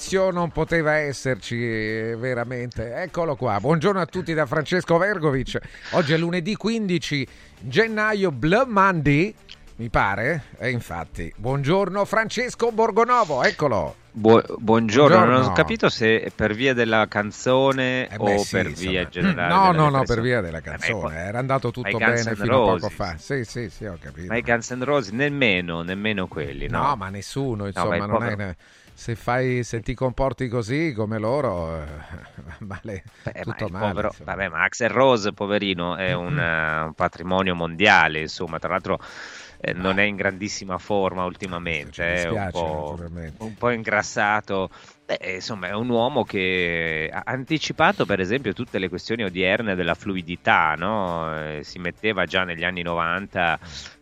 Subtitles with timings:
[0.00, 2.94] Inizio non poteva esserci veramente.
[2.94, 5.58] Eccolo qua, buongiorno a tutti da Francesco Vergovic.
[5.90, 7.28] Oggi è lunedì 15
[7.60, 9.34] gennaio, Blood Monday,
[9.76, 10.44] mi pare.
[10.58, 13.96] E infatti, buongiorno Francesco Borgonovo, eccolo.
[14.12, 14.58] Bu- buongiorno.
[14.58, 18.90] buongiorno, non ho capito se per via della canzone eh beh, o sì, per insomma.
[18.90, 19.54] via generale.
[19.54, 21.16] No, no, no, per via della canzone.
[21.18, 23.16] Era andato tutto bene fino a poco fa.
[23.18, 24.28] Sì, sì, sì, ho capito.
[24.28, 26.88] Ma i Guns N' Roses nemmeno, nemmeno quelli, no?
[26.88, 28.56] No, ma nessuno, insomma, no, non è
[29.00, 31.86] se, fai, se, ti comporti così come loro, eh,
[32.60, 33.88] vale Beh, tutto male.
[33.88, 39.00] Povero, vabbè, ma Axel Rose, poverino, è un, uh, un patrimonio mondiale, insomma, tra l'altro
[39.58, 42.98] eh, non è in grandissima forma ultimamente, è un, po',
[43.38, 44.68] un po' ingrassato.
[45.06, 49.94] Beh, insomma, è un uomo che ha anticipato, per esempio, tutte le questioni odierne della
[49.94, 51.34] fluidità, no?
[51.38, 53.58] eh, si metteva già negli anni 90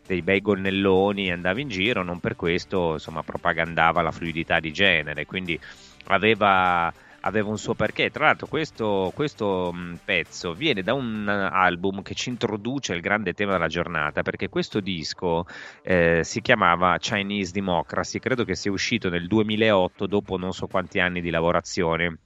[0.09, 5.27] dei bei gonnelloni, andava in giro, non per questo insomma, propagandava la fluidità di genere,
[5.27, 5.61] quindi
[6.07, 6.91] aveva
[7.21, 8.11] aveva un suo perché.
[8.11, 9.75] Tra l'altro, questo, questo
[10.05, 14.81] pezzo viene da un album che ci introduce il grande tema della giornata, perché questo
[14.81, 15.47] disco
[15.83, 21.01] eh, si chiamava Chinese Democracy, credo che sia uscito nel 2008, dopo non so quanti
[21.01, 22.19] anni di lavorazione.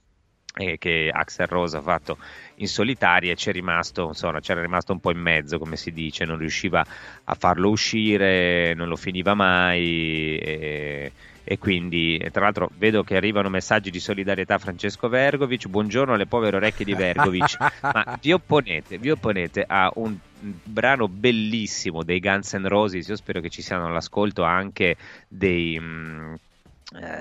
[0.55, 2.19] Eh, che Axel Rose ha fatto
[2.55, 6.25] in solitaria e c'è rimasto, insomma, c'era rimasto un po' in mezzo, come si dice,
[6.25, 6.85] non riusciva
[7.23, 10.37] a farlo uscire, non lo finiva mai.
[10.37, 11.11] E
[11.43, 16.25] e quindi tra l'altro vedo che arrivano messaggi di solidarietà a Francesco Vergovic buongiorno alle
[16.25, 17.57] povere orecchie di Vergovic
[17.93, 23.41] ma vi opponete, vi opponete a un brano bellissimo dei Guns N' Roses io spero
[23.41, 24.95] che ci siano all'ascolto anche
[25.27, 26.33] dei mh, mm,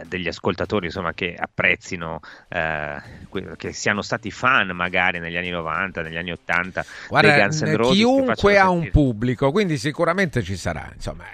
[0.07, 2.97] degli ascoltatori insomma, che apprezzino, eh,
[3.57, 7.95] che siano stati fan magari negli anni 90, negli anni 80 Guarda, Roses.
[7.95, 10.91] Chiunque ha un pubblico, quindi sicuramente ci sarà.
[10.95, 11.25] Insomma,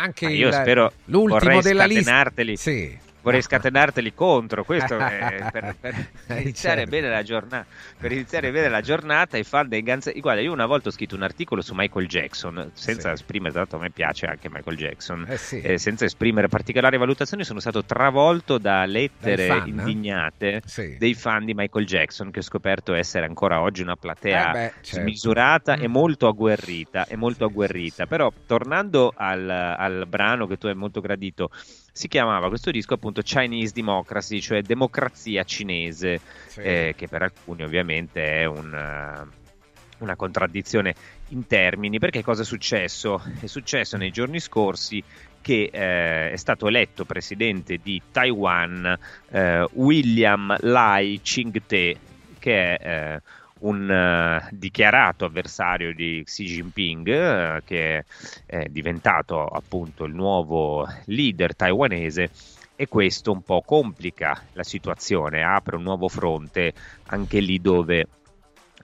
[0.00, 2.30] anche io il, spero l'ultimo della lista.
[2.54, 4.64] Sì vorrei scatenarteli contro.
[4.64, 5.94] Questo è per, per,
[6.28, 6.90] iniziare certo.
[6.90, 7.66] bene la giornata,
[7.98, 9.36] per iniziare bene la giornata.
[9.36, 12.70] I fan dei Guns Guarda, io una volta ho scritto un articolo su Michael Jackson,
[12.74, 13.14] senza sì.
[13.14, 15.60] esprimere, l'altro a me piace anche Michael Jackson, eh sì.
[15.60, 19.68] eh, senza esprimere particolari valutazioni, sono stato travolto da lettere fan, eh?
[19.68, 20.96] indignate sì.
[20.98, 24.72] dei fan di Michael Jackson, che ho scoperto essere ancora oggi una platea eh beh,
[24.80, 25.00] certo.
[25.00, 25.82] smisurata mm.
[25.82, 27.06] e molto agguerrita.
[27.06, 28.06] E molto agguerrita.
[28.06, 31.50] Però, tornando al, al brano che tu hai molto gradito,
[31.98, 36.60] si chiamava questo disco appunto Chinese Democracy, cioè democrazia cinese, sì.
[36.60, 40.94] eh, che per alcuni ovviamente è un, uh, una contraddizione
[41.30, 43.20] in termini, perché cosa è successo?
[43.40, 45.02] È successo nei giorni scorsi
[45.40, 48.96] che eh, è stato eletto presidente di Taiwan
[49.30, 51.96] eh, William Lai Ching-te,
[52.38, 53.22] che è eh,
[53.60, 58.04] un uh, dichiarato avversario di Xi Jinping, uh, che
[58.46, 62.30] è diventato appunto il nuovo leader taiwanese
[62.76, 66.72] e questo un po' complica la situazione, apre un nuovo fronte
[67.06, 68.06] anche lì dove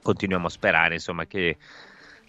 [0.03, 1.57] continuiamo a sperare insomma, che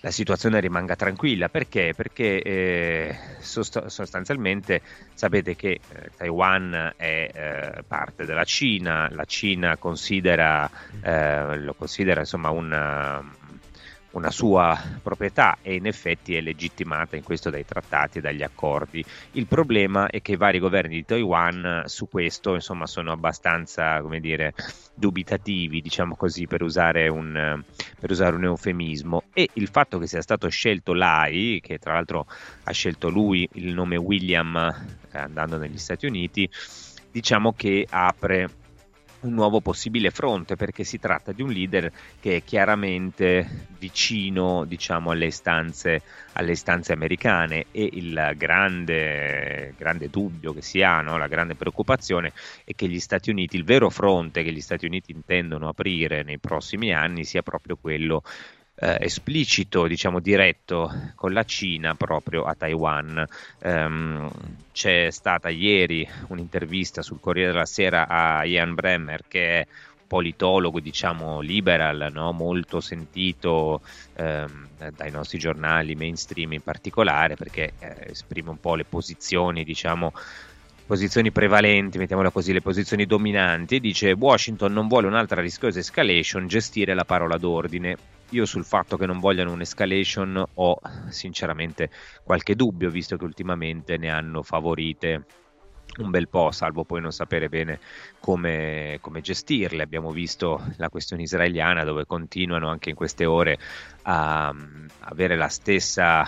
[0.02, 1.50] la situazione rimanga tranquilla.
[1.50, 1.94] Perché?
[1.96, 4.82] Perché eh, sost- sostanzialmente
[5.14, 10.70] sapete che eh, Taiwan è eh, parte della Cina, la Cina considera,
[11.02, 13.24] eh, lo considera insomma una
[14.16, 19.04] una sua proprietà e in effetti è legittimata in questo dai trattati e dagli accordi.
[19.32, 24.20] Il problema è che i vari governi di Taiwan su questo insomma, sono abbastanza come
[24.20, 24.54] dire,
[24.94, 27.62] dubitativi, diciamo così, per usare, un,
[28.00, 32.26] per usare un eufemismo e il fatto che sia stato scelto Lai, che tra l'altro
[32.64, 34.56] ha scelto lui il nome William
[35.12, 36.50] eh, andando negli Stati Uniti,
[37.12, 38.64] diciamo che apre
[39.26, 45.12] un nuovo possibile fronte perché si tratta di un leader che è chiaramente vicino diciamo,
[45.12, 46.02] alle, istanze,
[46.34, 51.18] alle istanze americane e il grande, grande dubbio che si ha, no?
[51.18, 52.32] la grande preoccupazione
[52.64, 56.40] è che gli Stati Uniti, il vero fronte che gli Stati Uniti intendono aprire nei
[56.40, 58.24] prossimi anni sia proprio quello
[58.76, 63.26] eh, esplicito, diciamo diretto con la Cina proprio a Taiwan.
[63.64, 64.30] Um,
[64.72, 69.68] c'è stata ieri un'intervista sul Corriere della Sera a Ian Bremmer che è
[70.08, 72.32] politologo, diciamo liberal, no?
[72.32, 73.82] molto sentito
[74.14, 80.14] ehm, dai nostri giornali mainstream in particolare, perché eh, esprime un po' le posizioni, diciamo,
[80.86, 86.94] posizioni prevalenti, mettiamola così, le posizioni dominanti, dice Washington non vuole un'altra rischiosa escalation, gestire
[86.94, 87.98] la parola d'ordine.
[88.30, 91.90] Io sul fatto che non vogliano un'escalation ho sinceramente
[92.24, 95.26] qualche dubbio, visto che ultimamente ne hanno favorite
[95.98, 97.80] un bel po', salvo poi non sapere bene
[98.20, 99.84] come, come, gestirle.
[99.84, 103.58] Abbiamo visto la questione israeliana dove continuano anche in queste ore
[104.04, 104.56] a, a
[105.00, 106.28] avere la stessa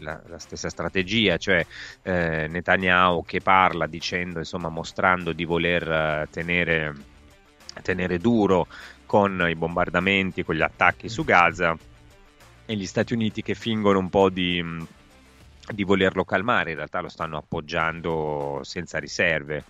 [0.00, 1.64] la, la, stessa strategia, cioè
[2.02, 6.94] eh, Netanyahu che parla dicendo, insomma, mostrando di voler eh, tenere,
[7.82, 8.66] tenere duro
[9.06, 11.76] con i bombardamenti, con gli attacchi su Gaza
[12.66, 14.62] e gli Stati Uniti che fingono un po' di,
[15.72, 19.64] di volerlo calmare, in realtà lo stanno appoggiando senza riserve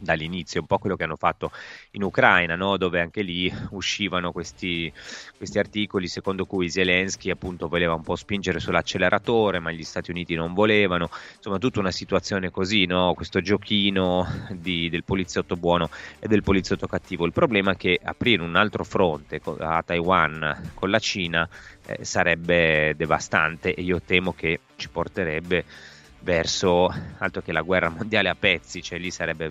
[0.00, 1.50] dall'inizio, un po' quello che hanno fatto
[1.92, 2.76] in Ucraina, no?
[2.76, 4.92] dove anche lì uscivano questi,
[5.36, 10.34] questi, articoli secondo cui Zelensky appunto voleva un po' spingere sull'acceleratore, ma gli Stati Uniti
[10.34, 13.12] non volevano, insomma tutta una situazione così, no?
[13.14, 17.26] questo giochino di, del poliziotto buono e del poliziotto cattivo.
[17.26, 21.48] Il problema è che aprire un altro fronte a Taiwan con la Cina
[21.86, 25.64] eh, sarebbe devastante e io temo che ci porterebbe
[26.22, 29.50] verso altro che la guerra mondiale a pezzi, cioè lì sarebbe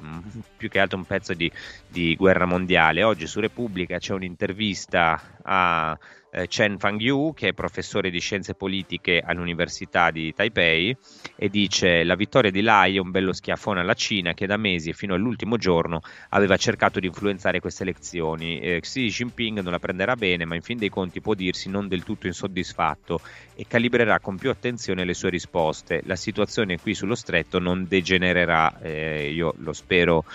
[0.58, 1.52] più che altro un pezzo di,
[1.88, 3.04] di guerra mondiale.
[3.04, 5.98] Oggi su Repubblica c'è un'intervista a
[6.32, 10.96] eh, Chen Fangyu, che è professore di scienze politiche all'Università di Taipei,
[11.36, 14.90] e dice la vittoria di Lai è un bello schiaffone alla Cina che da mesi
[14.90, 18.60] e fino all'ultimo giorno aveva cercato di influenzare queste elezioni.
[18.60, 21.88] Eh, Xi Jinping non la prenderà bene, ma in fin dei conti può dirsi non
[21.88, 23.22] del tutto insoddisfatto
[23.56, 26.02] e calibrerà con più attenzione le sue risposte.
[26.06, 30.26] La situazione qui sullo stretto non degenererà, eh, io lo spero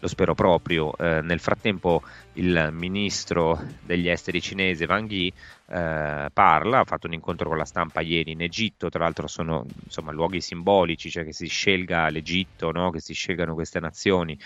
[0.00, 0.96] lo spero proprio.
[0.96, 2.02] Eh, nel frattempo
[2.34, 5.32] il ministro degli esteri cinese Wang Yi
[5.68, 9.64] eh, parla, ha fatto un incontro con la stampa ieri in Egitto, tra l'altro sono
[9.84, 12.90] insomma, luoghi simbolici, cioè che si scelga l'Egitto, no?
[12.90, 14.38] che si scelgano queste nazioni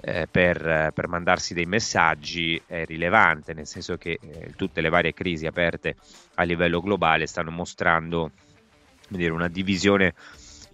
[0.00, 5.14] eh, per, per, mandarsi dei messaggi è rilevante, nel senso che eh, tutte le varie
[5.14, 5.96] crisi aperte
[6.34, 8.32] a livello globale stanno mostrando
[9.08, 10.14] dire, una divisione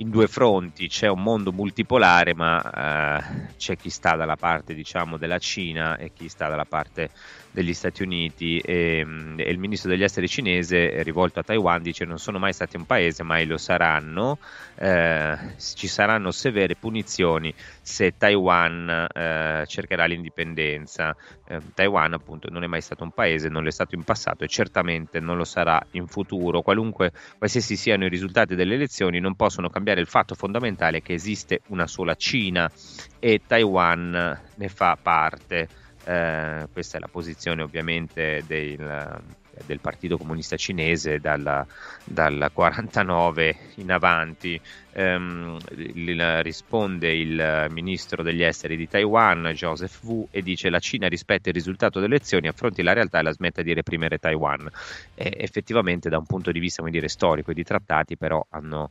[0.01, 5.19] in due fronti, c'è un mondo multipolare, ma eh, c'è chi sta dalla parte diciamo,
[5.19, 7.11] della Cina e chi sta dalla parte
[7.51, 12.05] degli Stati Uniti e, mm, e, il ministro degli esteri cinese rivolto a Taiwan dice
[12.05, 14.39] non sono mai stati un paese, mai lo saranno,
[14.77, 21.15] eh, ci saranno severe punizioni se Taiwan eh, cercherà l'indipendenza.
[21.47, 24.45] Eh, Taiwan appunto non è mai stato un paese, non lo è stato in passato
[24.45, 26.63] e certamente non lo sarà in futuro.
[26.63, 31.63] Qualunque, qualsiasi siano i risultati delle elezioni non possono cambiare il fatto fondamentale che esiste
[31.69, 32.71] una sola Cina
[33.19, 35.80] e Taiwan ne fa parte.
[36.05, 39.21] Eh, questa è la posizione ovviamente del,
[39.65, 41.67] del Partito Comunista Cinese dal,
[42.05, 44.61] dal 49 in avanti.
[44.93, 51.07] Um, il, risponde il ministro degli esteri di Taiwan, Joseph Wu, e dice la Cina
[51.07, 54.69] rispetta il risultato delle elezioni, affronti la realtà e la smetta di reprimere Taiwan.
[55.15, 58.91] E effettivamente da un punto di vista dire, storico e di trattati però hanno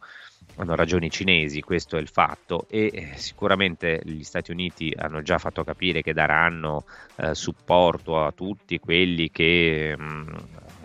[0.56, 5.38] hanno ragioni cinesi, questo è il fatto, e eh, sicuramente gli Stati Uniti hanno già
[5.38, 10.28] fatto capire che daranno eh, supporto a tutti quelli che mh, mm,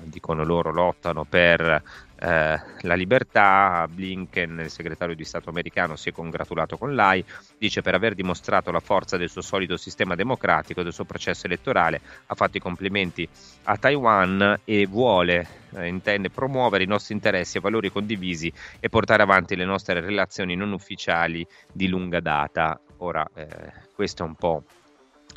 [0.04, 1.82] dicono loro lottano per
[2.24, 3.86] eh, la libertà.
[3.90, 7.22] Blinken, il segretario di Stato americano, si è congratulato con l'AI,
[7.58, 11.46] dice per aver dimostrato la forza del suo solido sistema democratico e del suo processo
[11.46, 13.28] elettorale, ha fatto i complimenti
[13.64, 18.50] a Taiwan e vuole, eh, intende promuovere i nostri interessi e valori condivisi
[18.80, 22.80] e portare avanti le nostre relazioni non ufficiali di lunga data.
[22.98, 23.46] Ora, eh,
[23.94, 24.64] questo è un po'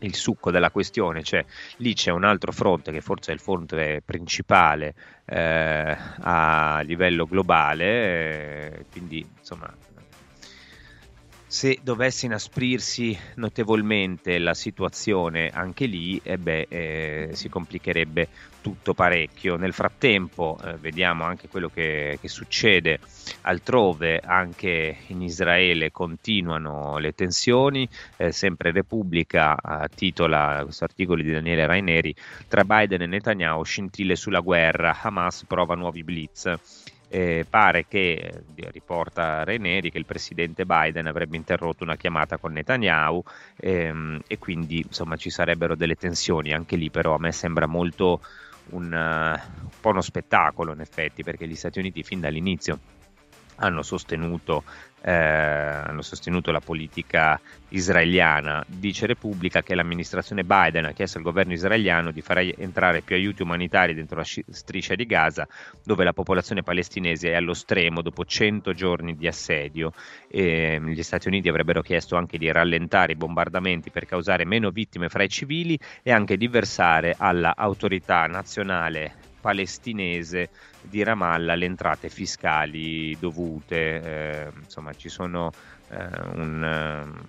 [0.02, 1.44] il succo della questione, cioè
[1.78, 4.94] lì c'è un altro fronte che forse è il fronte principale
[5.26, 9.74] eh, a livello globale, eh, quindi insomma
[11.48, 18.28] se dovesse inasprirsi notevolmente la situazione anche lì, eh beh, eh, si complicherebbe
[18.60, 19.56] tutto parecchio.
[19.56, 23.00] Nel frattempo eh, vediamo anche quello che, che, succede
[23.44, 27.88] altrove, anche in Israele continuano le tensioni,
[28.18, 32.14] eh, sempre Repubblica eh, titola questo articolo di Daniele Raineri,
[32.50, 36.54] tra Biden e Netanyahu scintille sulla guerra, Hamas prova nuovi blitz.
[37.10, 38.14] Eh, pare che,
[38.56, 43.24] eh, riporta Reneri, che il presidente Biden avrebbe interrotto una chiamata con Netanyahu
[43.56, 46.52] ehm, e quindi insomma ci sarebbero delle tensioni.
[46.54, 48.22] Anche lì però a me sembra molto
[48.72, 52.80] un, uh, un po' uno spettacolo in effetti perché gli Stati Uniti fin dall'inizio
[53.58, 54.64] hanno sostenuto,
[55.02, 58.64] eh, hanno sostenuto, la politica israeliana.
[58.68, 63.42] Dice Repubblica che l'amministrazione Biden ha chiesto al governo israeliano di far entrare più aiuti
[63.42, 65.48] umanitari dentro la striscia di Gaza,
[65.84, 69.92] dove la popolazione palestinese è allo stremo dopo 100 giorni di assedio.
[70.28, 75.10] E gli Stati Uniti avrebbero chiesto anche di rallentare i bombardamenti per causare meno vittime
[75.10, 80.50] fra i civili e anche di versare all'autorità nazionale palestinese
[80.82, 85.52] di Ramallah le entrate fiscali dovute, eh, insomma ci sono
[85.90, 87.26] eh, un,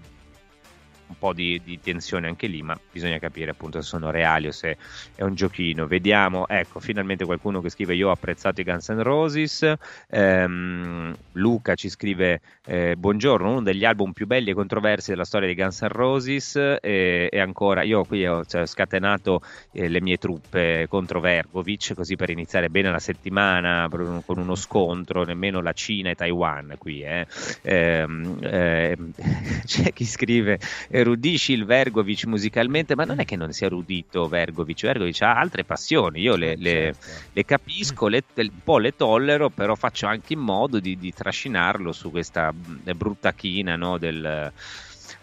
[1.08, 4.52] un po' di, di, tensione anche lì, ma bisogna capire appunto se sono reali o
[4.52, 4.76] se
[5.14, 5.86] è un giochino.
[5.86, 9.72] Vediamo, ecco, finalmente qualcuno che scrive io ho apprezzato i Guns N' Roses,
[10.08, 15.48] ehm, Luca ci scrive eh, buongiorno, uno degli album più belli e controversi della storia
[15.48, 19.40] di Guns N' Roses e, e ancora io qui ho cioè, scatenato
[19.72, 25.24] eh, le mie truppe contro Vergovic così per iniziare bene la settimana con uno scontro,
[25.24, 27.02] nemmeno la Cina e Taiwan qui.
[27.02, 27.26] Eh.
[27.62, 28.96] Ehm, eh,
[29.64, 30.58] c'è chi scrive
[31.00, 35.64] erudisci il Vergovic musicalmente, ma non è che non sia erudito Vergovic, Vergovic ha altre
[35.64, 37.06] passioni, io le, le, certo.
[37.32, 41.92] le capisco, le, un po' le tollero, però faccio anche in modo di, di trascinarlo
[41.92, 44.52] su questa brutta china no, del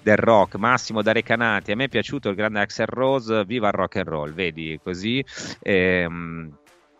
[0.05, 3.73] del rock, Massimo da Recanati, a me è piaciuto il grande Axel Rose, viva il
[3.73, 5.25] rock and roll, vedi così.
[5.61, 6.51] Ehm,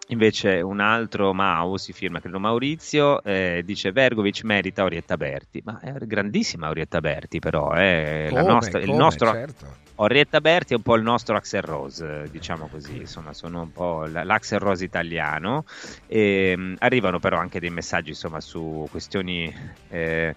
[0.09, 5.79] Invece un altro Mau si firma, credo Maurizio, eh, dice Vergovic merita Orietta Berti, ma
[5.79, 9.31] è grandissima Orietta Berti però, eh, come, nostra, come, il nostro...
[9.31, 9.83] Certo.
[9.97, 14.05] Orietta Berti è un po' il nostro Axel Rose, diciamo così, insomma, sono un po'
[14.05, 15.63] l'Axel Rose italiano.
[16.05, 19.53] E, um, arrivano però anche dei messaggi insomma, su questioni
[19.87, 20.35] eh,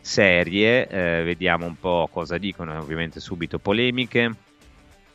[0.00, 4.32] serie, eh, vediamo un po' cosa dicono, ovviamente subito polemiche.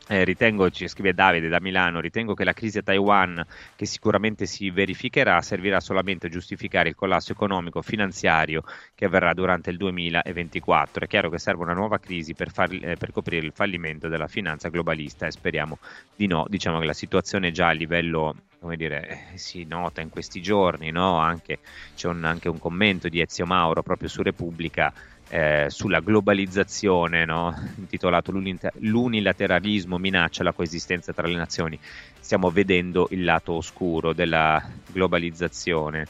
[0.08, 3.44] Eh, ritengo, ci scrive Davide da Milano, ritengo che la crisi a Taiwan,
[3.76, 9.72] che sicuramente si verificherà, servirà solamente a giustificare il collasso economico finanziario che avverrà durante
[9.72, 11.06] il 2024.
[11.06, 14.28] È chiaro che serve una nuova crisi per, far, eh, per coprire il fallimento della
[14.28, 15.80] finanza globalista e speriamo
[16.16, 16.46] di no.
[16.48, 20.90] Diciamo che la situazione già a livello come dire, eh, si nota in questi giorni,
[20.90, 21.18] no?
[21.18, 21.60] anche,
[21.96, 24.92] c'è un, anche un commento di Ezio Mauro proprio su Repubblica
[25.30, 27.54] eh, sulla globalizzazione, no?
[27.78, 31.80] intitolato L'unilateralismo minaccia la coesistenza tra le nazioni.
[32.20, 36.08] Stiamo vedendo il lato oscuro della globalizzazione.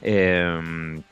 [0.00, 1.02] Ehm,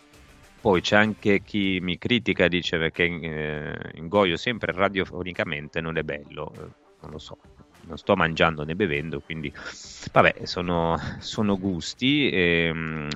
[0.61, 6.53] poi c'è anche chi mi critica, dice che eh, ingoio sempre radiofonicamente non è bello,
[6.55, 6.59] eh,
[7.01, 7.37] non lo so,
[7.87, 9.53] non sto mangiando né bevendo, quindi
[10.13, 12.31] vabbè, sono, sono gusti.
[12.33, 13.09] Ehm,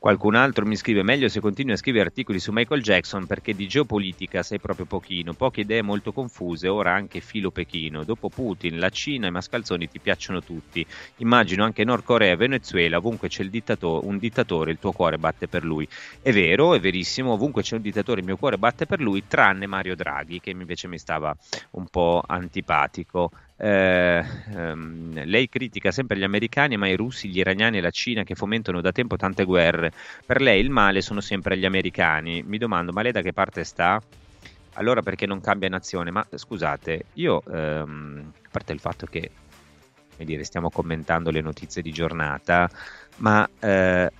[0.00, 3.68] Qualcun altro mi scrive meglio se continui a scrivere articoli su Michael Jackson perché di
[3.68, 8.02] geopolitica sei proprio pochino, poche idee molto confuse, ora anche filo pechino.
[8.02, 10.86] Dopo Putin, la Cina e i mascalzoni ti piacciono tutti.
[11.16, 15.64] Immagino anche Nord Corea Venezuela, ovunque c'è dittato- un dittatore il tuo cuore batte per
[15.64, 15.86] lui.
[16.22, 19.66] È vero, è verissimo, ovunque c'è un dittatore il mio cuore batte per lui, tranne
[19.66, 21.36] Mario Draghi che invece mi stava
[21.72, 23.30] un po' antipatico.
[23.62, 28.22] Eh, ehm, lei critica sempre gli americani, ma i russi, gli iraniani e la Cina
[28.22, 29.92] che fomentano da tempo tante guerre.
[30.24, 32.42] Per lei il male sono sempre gli americani.
[32.42, 34.00] Mi domando, ma lei da che parte sta?
[34.74, 36.10] Allora perché non cambia nazione?
[36.10, 39.30] Ma scusate, io, ehm, a parte il fatto che
[40.16, 42.68] dire, stiamo commentando le notizie di giornata,
[43.16, 44.10] ma eh,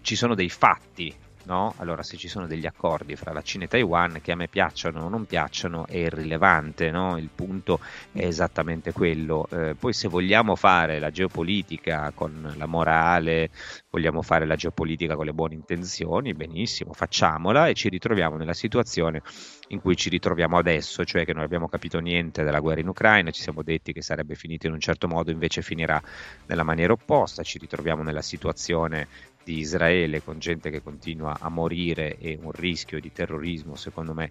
[0.00, 1.14] ci sono dei fatti
[1.48, 1.72] no?
[1.78, 5.04] Allora, se ci sono degli accordi fra la Cina e Taiwan che a me piacciono
[5.04, 7.16] o non piacciono è irrilevante, no?
[7.16, 7.80] Il punto
[8.12, 9.48] è esattamente quello.
[9.50, 13.48] Eh, poi se vogliamo fare la geopolitica con la morale,
[13.88, 19.22] vogliamo fare la geopolitica con le buone intenzioni, benissimo, facciamola e ci ritroviamo nella situazione
[19.68, 23.30] in cui ci ritroviamo adesso, cioè che non abbiamo capito niente della guerra in Ucraina,
[23.30, 26.00] ci siamo detti che sarebbe finita in un certo modo, invece finirà
[26.46, 29.08] nella maniera opposta, ci ritroviamo nella situazione
[29.48, 34.30] di Israele con gente che continua a morire e un rischio di terrorismo secondo me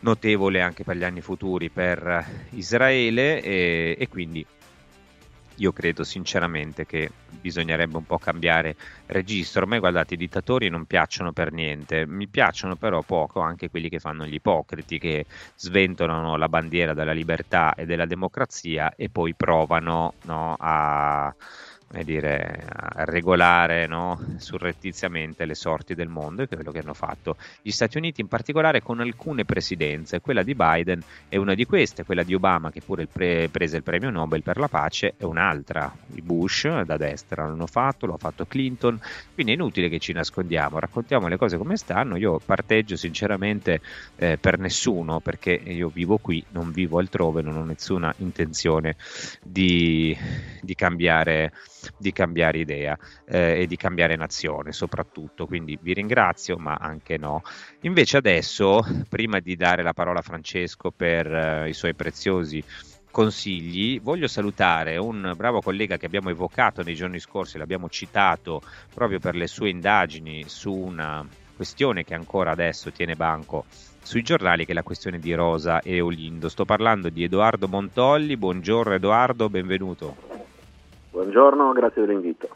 [0.00, 4.44] notevole anche per gli anni futuri per Israele e, e quindi
[5.58, 7.08] io credo sinceramente che
[7.40, 8.74] bisognerebbe un po' cambiare
[9.06, 9.62] registro.
[9.62, 13.88] A me, guardate, i dittatori non piacciono per niente, mi piacciono però poco anche quelli
[13.88, 19.34] che fanno gli ipocriti, che sventolano la bandiera della libertà e della democrazia e poi
[19.34, 21.32] provano no, a
[22.02, 27.70] dire, a regolare no, surrettiziamente le sorti del mondo e quello che hanno fatto gli
[27.70, 32.22] Stati Uniti in particolare con alcune presidenze, quella di Biden è una di queste, quella
[32.22, 36.22] di Obama che pure pre- prese il premio Nobel per la pace è un'altra, i
[36.22, 38.98] Bush da destra l'hanno fatto, lo ha fatto Clinton,
[39.32, 43.80] quindi è inutile che ci nascondiamo, raccontiamo le cose come stanno, io parteggio sinceramente
[44.16, 48.96] eh, per nessuno perché io vivo qui, non vivo altrove, non ho nessuna intenzione
[49.42, 50.16] di,
[50.60, 51.52] di cambiare
[51.96, 55.46] di cambiare idea eh, e di cambiare nazione soprattutto.
[55.46, 57.42] Quindi vi ringrazio, ma anche no.
[57.80, 62.62] Invece adesso, prima di dare la parola a Francesco per eh, i suoi preziosi
[63.14, 64.00] consigli.
[64.00, 68.60] Voglio salutare un bravo collega che abbiamo evocato nei giorni scorsi, l'abbiamo citato
[68.92, 73.66] proprio per le sue indagini su una questione che ancora adesso tiene banco
[74.02, 76.48] sui giornali, che è la questione di Rosa e Olindo.
[76.48, 78.36] Sto parlando di Edoardo Montolli.
[78.36, 80.43] Buongiorno Edoardo, benvenuto.
[81.14, 82.48] Buongiorno, grazie dell'invito.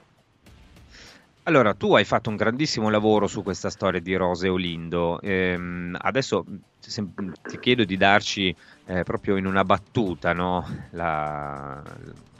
[1.44, 5.20] Allora, tu hai fatto un grandissimo lavoro su questa storia di Rose Olindo.
[5.20, 6.44] Ehm, adesso
[6.80, 8.54] ti chiedo di darci
[8.86, 10.66] eh, proprio in una battuta, no?
[10.90, 11.80] la,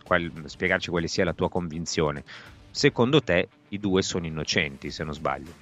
[0.02, 2.24] qual, spiegarci quale sia la tua convinzione.
[2.72, 5.52] Secondo te i due sono innocenti, se non sbaglio?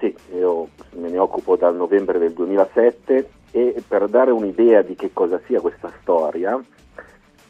[0.00, 5.12] Sì, io me ne occupo dal novembre del 2007 e per dare un'idea di che
[5.12, 6.60] cosa sia questa storia,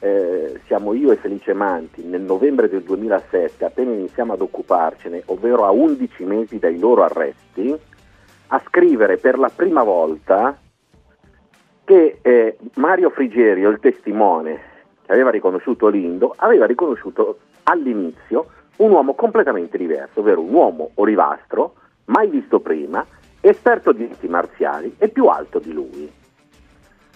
[0.01, 5.65] eh, siamo io e Felice Manti nel novembre del 2007, appena iniziamo ad occuparcene, ovvero
[5.65, 7.79] a 11 mesi dai loro arresti,
[8.49, 10.59] a scrivere per la prima volta
[11.85, 14.61] che eh, Mario Frigerio, il testimone
[15.05, 21.75] che aveva riconosciuto Lindo, aveva riconosciuto all'inizio un uomo completamente diverso, ovvero un uomo olivastro,
[22.07, 23.05] mai visto prima,
[23.41, 26.11] esperto di arti marziali e più alto di lui.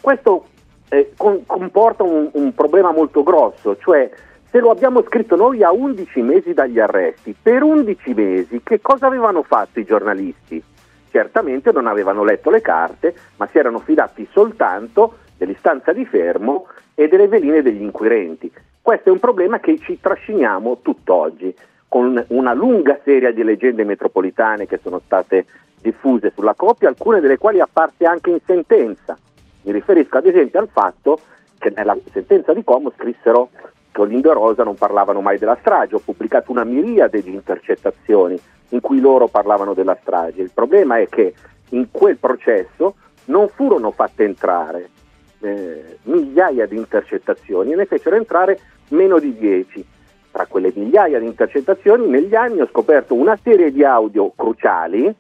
[0.01, 0.47] Questo
[0.95, 4.11] eh, con, comporta un, un problema molto grosso, cioè
[4.51, 9.07] se lo abbiamo scritto noi a 11 mesi dagli arresti, per 11 mesi che cosa
[9.07, 10.63] avevano fatto i giornalisti?
[11.11, 17.09] Certamente non avevano letto le carte, ma si erano fidati soltanto dell'istanza di fermo e
[17.09, 18.53] delle veline degli inquirenti.
[18.81, 21.55] Questo è un problema che ci trasciniamo tutt'oggi,
[21.89, 25.47] con una lunga serie di leggende metropolitane che sono state
[25.81, 29.17] diffuse sulla coppia, alcune delle quali apparse anche in sentenza.
[29.65, 31.19] Mi riferisco ad esempio al fatto
[31.59, 33.51] che nella sentenza di Como scrissero
[33.91, 38.39] che Olindo e Rosa non parlavano mai della strage, ho pubblicato una miriade di intercettazioni
[38.71, 40.43] in cui loro parlavano della strage.
[40.43, 41.33] Il problema è che
[41.71, 42.97] in quel processo
[43.27, 44.91] non furono fatte entrare
[45.41, 49.87] eh, migliaia di intercettazioni e ne fecero entrare meno di 10.
[50.31, 55.15] Tra quelle migliaia di intercettazioni negli anni ho scoperto una serie di audio cruciali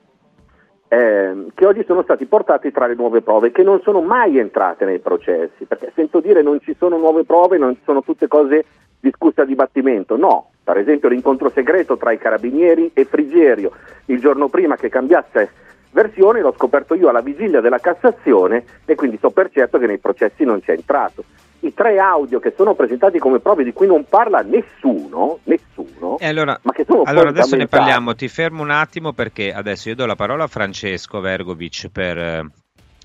[0.94, 4.84] eh, che oggi sono stati portati tra le nuove prove che non sono mai entrate
[4.84, 8.64] nei processi, perché sento dire non ci sono nuove prove, non ci sono tutte cose
[9.00, 13.72] discusse a dibattimento, no, per esempio l'incontro segreto tra i carabinieri e Frigerio
[14.06, 15.50] il giorno prima che cambiasse
[15.90, 19.98] versione l'ho scoperto io alla vigilia della Cassazione e quindi so per certo che nei
[19.98, 21.24] processi non c'è entrato
[21.66, 26.26] i tre audio che sono presentati come prove di cui non parla nessuno, nessuno e
[26.26, 29.94] allora, ma che sono allora adesso ne parliamo, ti fermo un attimo perché adesso io
[29.94, 32.46] do la parola a Francesco Vergovic per eh,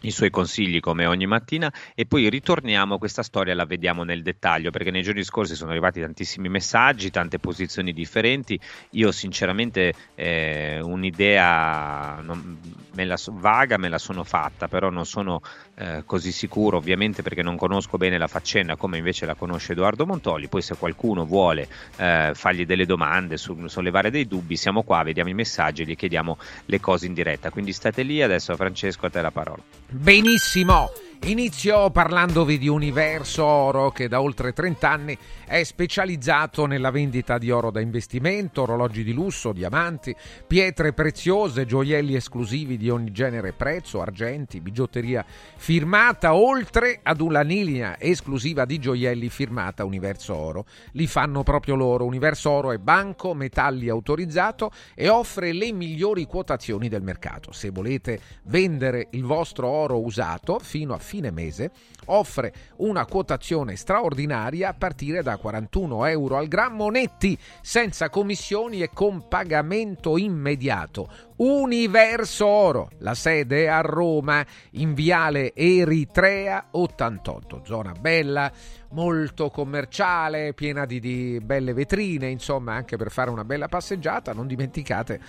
[0.01, 4.71] i suoi consigli come ogni mattina e poi ritorniamo questa storia, la vediamo nel dettaglio
[4.71, 8.59] perché nei giorni scorsi sono arrivati tantissimi messaggi, tante posizioni differenti,
[8.91, 12.57] io sinceramente eh, un'idea non,
[12.93, 15.41] me la, vaga me la sono fatta, però non sono
[15.75, 20.05] eh, così sicuro ovviamente perché non conosco bene la faccenda come invece la conosce Edoardo
[20.05, 25.03] Montoli, poi se qualcuno vuole eh, fargli delle domande, su, sollevare dei dubbi, siamo qua,
[25.03, 29.09] vediamo i messaggi, gli chiediamo le cose in diretta, quindi state lì, adesso Francesco a
[29.09, 29.62] te la parola.
[29.89, 30.91] Benissimo.
[31.25, 37.51] Inizio parlandovi di Universo Oro che da oltre 30 anni è specializzato nella vendita di
[37.51, 40.15] oro da investimento, orologi di lusso, diamanti,
[40.47, 45.23] pietre preziose, gioielli esclusivi di ogni genere e prezzo, argenti, bigiotteria
[45.58, 50.65] firmata, oltre ad una linea esclusiva di gioielli firmata Universo Oro.
[50.93, 52.05] Li fanno proprio loro.
[52.05, 57.51] Universo Oro è banco metalli autorizzato e offre le migliori quotazioni del mercato.
[57.51, 61.72] Se volete vendere il vostro oro usato fino a fine mese
[62.06, 68.91] offre una quotazione straordinaria a partire da 41 euro al grammo netti, senza commissioni e
[68.93, 71.10] con pagamento immediato.
[71.38, 78.52] Universo Oro, la sede è a Roma, in viale Eritrea 88, zona bella,
[78.91, 84.48] molto commerciale, piena di, di belle vetrine, insomma anche per fare una bella passeggiata, non
[84.48, 85.19] dimenticate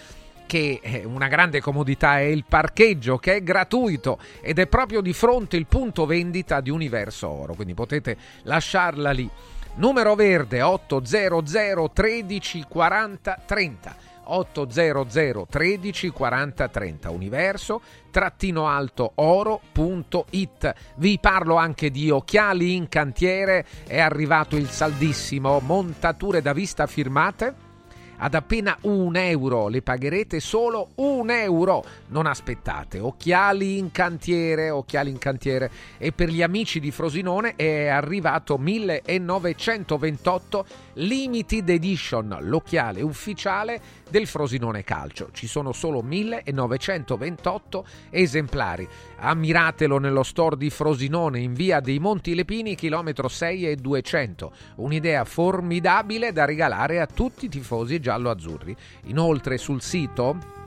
[0.51, 5.13] che eh, una grande comodità è il parcheggio che è gratuito ed è proprio di
[5.13, 9.31] fronte il punto vendita di Universo Oro, quindi potete lasciarla lì.
[9.77, 13.97] Numero verde 800 13 40 30.
[14.25, 23.65] 800 13 40 30 universo trattino alto oro.it vi parlo anche di occhiali in cantiere
[23.87, 27.69] è arrivato il saldissimo montature da vista firmate
[28.20, 29.68] ad appena un euro.
[29.68, 31.83] Le pagherete solo un euro.
[32.09, 32.98] Non aspettate.
[32.98, 35.70] Occhiali in cantiere, occhiali in cantiere.
[35.98, 44.83] E per gli amici di Frosinone è arrivato 1928 Limited Edition, l'occhiale ufficiale del Frosinone
[44.83, 45.30] Calcio.
[45.33, 48.87] Ci sono solo 1928 esemplari.
[49.18, 54.52] Ammiratelo nello store di Frosinone in via dei Monti Lepini, chilometro 6 e 200.
[54.76, 58.77] Un'idea formidabile da regalare a tutti i tifosi giallo-azzurri.
[59.05, 60.59] Inoltre sul sito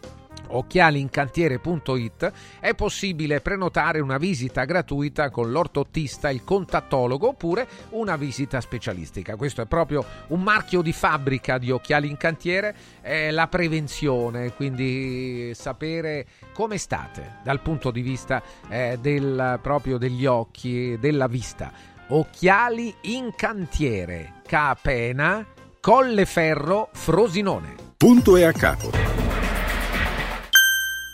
[0.46, 9.36] occhialincantiere.it è possibile prenotare una visita gratuita con l'ortottista, il contattologo oppure una visita specialistica.
[9.36, 15.52] Questo è proprio un marchio di fabbrica di Occhiali in Cantiere, è la prevenzione, quindi
[15.56, 21.72] sapere come state dal punto di vista eh, del, proprio degli occhi, della vista.
[22.10, 25.44] Occhiali in Cantiere, Capena,
[25.86, 27.76] Colleferro, Frosinone.
[27.98, 28.90] Punto e a capo.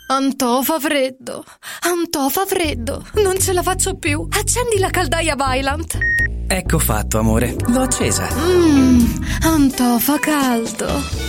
[0.09, 1.43] Antò fa freddo,
[1.81, 4.27] Antò fa freddo, non ce la faccio più.
[4.29, 5.97] Accendi la caldaia Vylant.
[6.45, 8.27] Ecco fatto, amore, l'ho accesa.
[8.31, 11.28] Mmm, Antò fa caldo.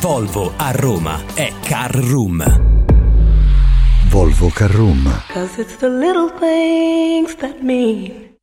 [0.00, 2.44] Volvo a Roma è Car Room.
[4.08, 5.22] Volvo Carrum.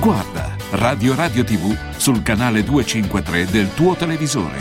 [0.00, 4.58] Guarda Radio Radio TV sul canale 253 del tuo televisore.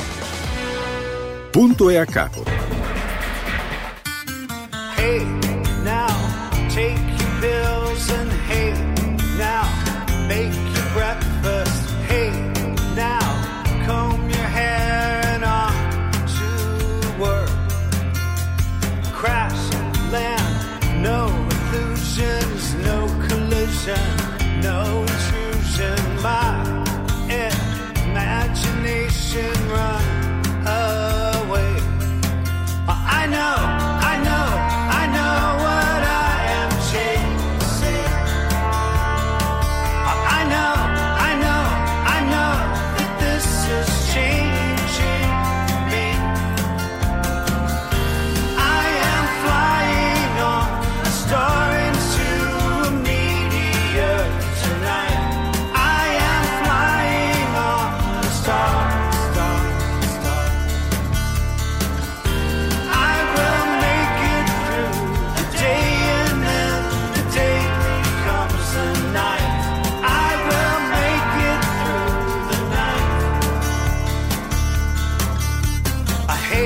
[1.52, 2.77] Punto e a capo.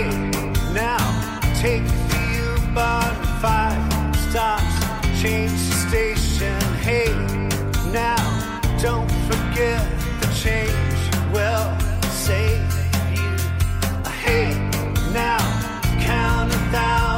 [0.01, 0.31] away
[0.73, 1.39] now.
[1.59, 2.21] Take the
[2.57, 6.59] U-Bahn five stops, change the station.
[6.79, 7.13] Hey,
[7.91, 9.85] now don't forget
[10.21, 11.33] the change.
[11.33, 12.61] Well, save
[13.11, 13.31] you.
[14.23, 14.53] Hey,
[15.13, 15.39] now
[15.99, 17.10] count a thousand.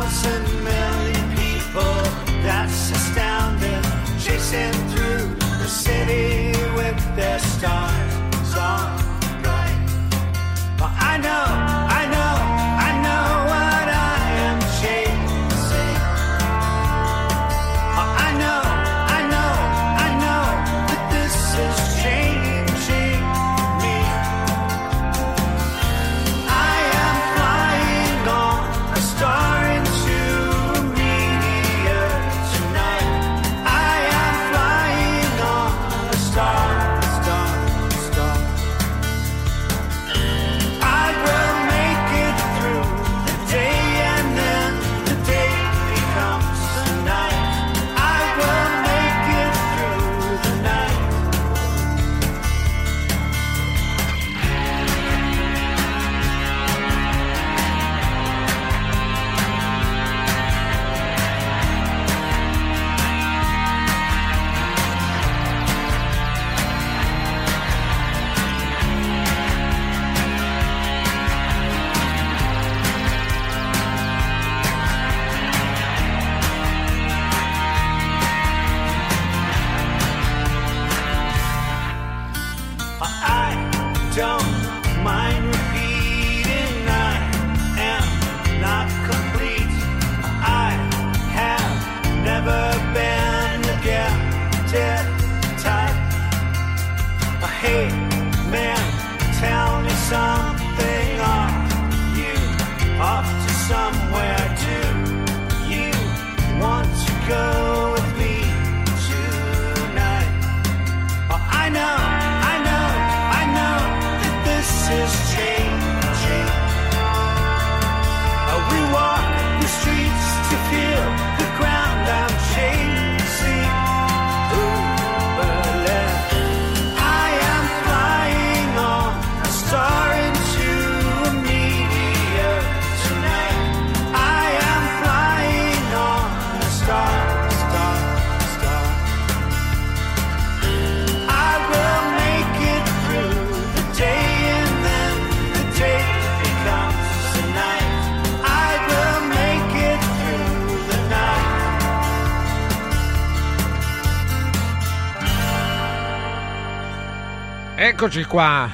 [158.04, 158.70] Eccoci qua.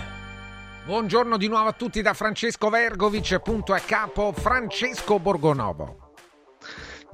[0.86, 6.09] Buongiorno di nuovo a tutti da Francesco Vergovic, punto a capo Francesco Borgonovo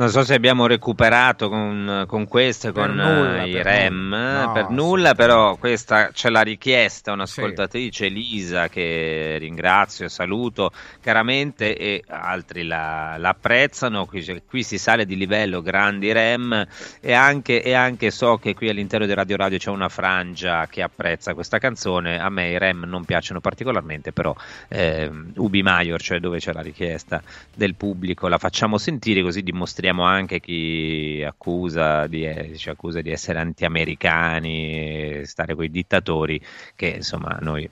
[0.10, 4.46] so se abbiamo recuperato con, con queste, Per con nulla, eh, i per REM, nulla.
[4.46, 12.04] No, per nulla, però questa c'è la richiesta, un'ascoltatrice Elisa che ringrazio saluto caramente e
[12.08, 16.68] altri la, la apprezzano, qui, qui si sale di livello, grandi REM
[17.00, 20.82] e anche, e anche so che qui all'interno di Radio Radio c'è una frangia che
[20.82, 24.36] apprezza questa canzone, a me i REM non piacciono particolarmente, però
[24.68, 27.24] ehm, Ubi Maior, cioè dove c'è la richiesta
[27.56, 33.40] del pubblico, la facciamo sentire così dimostriamo anche chi accusa di, ci accusa di essere
[33.40, 36.42] anti-americani, stare con i dittatori,
[36.76, 37.70] che insomma noi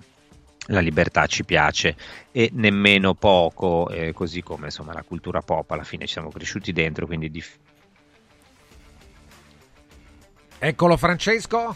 [0.68, 1.96] la libertà ci piace
[2.32, 6.72] e nemmeno poco, eh, così come insomma la cultura pop alla fine ci siamo cresciuti
[6.72, 7.58] dentro, quindi dif-
[10.60, 11.76] Eccolo Francesco.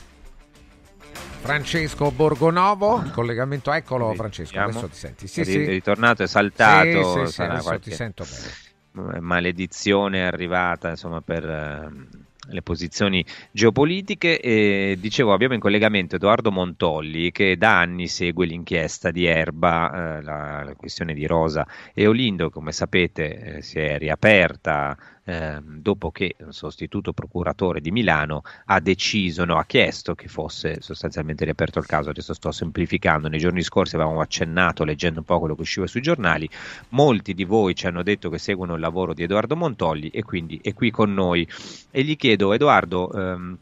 [1.39, 4.79] Francesco Borgonovo, il collegamento, eccolo Francesco, Vediamo.
[4.79, 5.27] adesso ti senti.
[5.27, 5.57] Sì, È sì.
[5.57, 8.66] ri- ritornato, è saltato, Sì, sì, sì, adesso qualche ti sento bene.
[9.13, 12.07] Eh, maledizione arrivata insomma per ehm,
[12.49, 14.39] le posizioni geopolitiche.
[14.39, 20.21] E dicevo abbiamo in collegamento Edoardo Montolli che da anni segue l'inchiesta di Erba, eh,
[20.21, 26.09] la, la questione di Rosa e Olindo come sapete eh, si è riaperta ehm, dopo
[26.09, 31.79] che un sostituto procuratore di Milano ha deciso, no, ha chiesto che fosse sostanzialmente riaperto
[31.79, 35.61] il caso, adesso sto semplificando, nei giorni scorsi avevamo accennato leggendo un po' quello che
[35.61, 36.49] usciva sui giornali,
[36.89, 40.59] molti di voi ci hanno detto che seguono il lavoro di Edoardo Montolli e quindi
[40.63, 41.47] è qui con noi.
[41.91, 43.57] E gli chiedo Edoardo, ehm,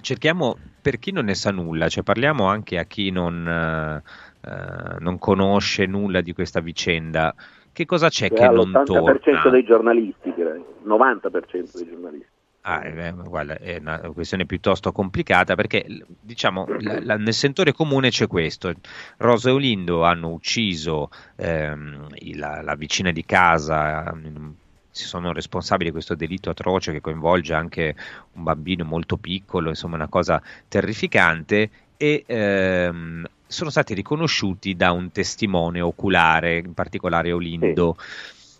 [0.00, 4.02] cerchiamo per chi non ne sa nulla, cioè parliamo anche a chi non, eh,
[4.48, 7.34] eh, non conosce nulla di questa vicenda,
[7.72, 9.50] che cosa c'è Cioè, che non all'80% torna?
[9.50, 12.30] dei giornalisti, direi, 90% dei giornalisti.
[12.64, 15.84] Ah, eh, guarda, è una questione piuttosto complicata perché
[16.20, 18.72] diciamo la- la- nel sentore comune c'è questo:
[19.18, 24.54] Rosa e Olindo hanno ucciso ehm, il- la, la vicina di casa, ehm,
[24.88, 27.96] si sono responsabili di questo delitto atroce che coinvolge anche
[28.34, 35.12] un bambino molto piccolo, insomma una cosa terrificante e ehm, sono stati riconosciuti da un
[35.12, 37.96] testimone oculare, in particolare Olindo.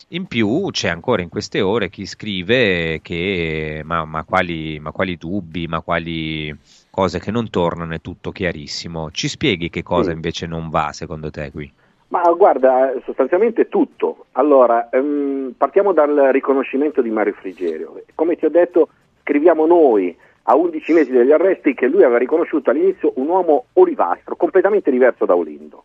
[0.08, 5.16] In più c'è ancora in queste ore chi scrive che ma, ma quali, ma quali
[5.16, 6.54] dubbi, ma quali
[6.90, 9.10] cose che non tornano, è tutto chiarissimo.
[9.10, 10.14] Ci spieghi che cosa Sì.
[10.14, 11.72] invece non va secondo te qui?
[12.08, 14.26] Ma guarda, sostanzialmente tutto.
[14.32, 18.02] Allora, ehm, partiamo dal riconoscimento di Mario Frigerio.
[18.14, 18.90] Come ti ho detto,
[19.22, 20.14] scriviamo noi
[20.44, 25.24] a 11 mesi degli arresti che lui aveva riconosciuto all'inizio un uomo olivastro, completamente diverso
[25.24, 25.84] da Olindo.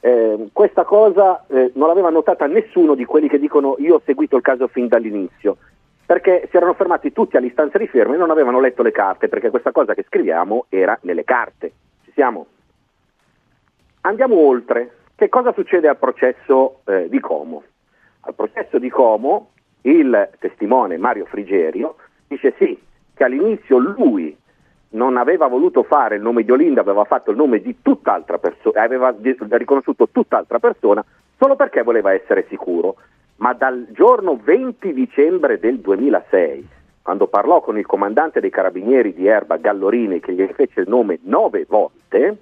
[0.00, 4.36] Eh, questa cosa eh, non l'aveva notata nessuno di quelli che dicono io ho seguito
[4.36, 5.58] il caso fin dall'inizio,
[6.06, 9.50] perché si erano fermati tutti all'istanza di firma e non avevano letto le carte, perché
[9.50, 11.72] questa cosa che scriviamo era nelle carte.
[12.04, 12.46] Ci siamo?
[14.02, 14.94] Andiamo oltre.
[15.14, 17.62] Che cosa succede al processo eh, di Como?
[18.20, 19.50] Al processo di Como
[19.82, 22.78] il testimone Mario Frigerio dice sì,
[23.20, 24.34] che all'inizio lui
[24.92, 28.80] non aveva voluto fare il nome di Olinda, aveva fatto il nome di tutt'altra persona,
[28.80, 29.14] aveva
[29.50, 31.04] riconosciuto tutt'altra persona
[31.36, 32.96] solo perché voleva essere sicuro.
[33.36, 36.68] Ma dal giorno 20 dicembre del 2006,
[37.02, 41.18] quando parlò con il comandante dei carabinieri di Erba, Gallorini, che gli fece il nome
[41.24, 42.38] nove volte,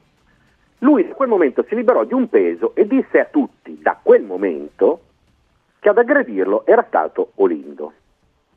[0.78, 4.22] lui da quel momento si liberò di un peso e disse a tutti, da quel
[4.22, 5.00] momento,
[5.80, 7.94] che ad aggredirlo era stato Olindo.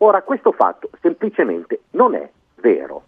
[0.03, 3.03] Ora, questo fatto semplicemente non è vero,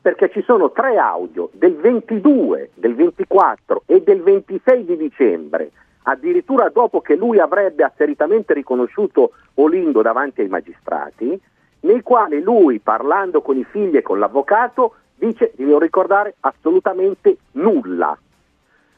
[0.00, 5.70] perché ci sono tre audio del 22, del 24 e del 26 di dicembre,
[6.04, 11.38] addirittura dopo che lui avrebbe asseritamente riconosciuto Olindo davanti ai magistrati,
[11.80, 17.36] nei quali lui, parlando con i figli e con l'avvocato, dice di non ricordare assolutamente
[17.52, 18.16] nulla.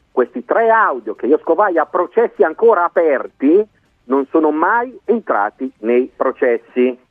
[0.09, 3.61] Questi tre audio che io scovai a processi ancora aperti
[4.05, 7.09] non sono mai entrati nei processi.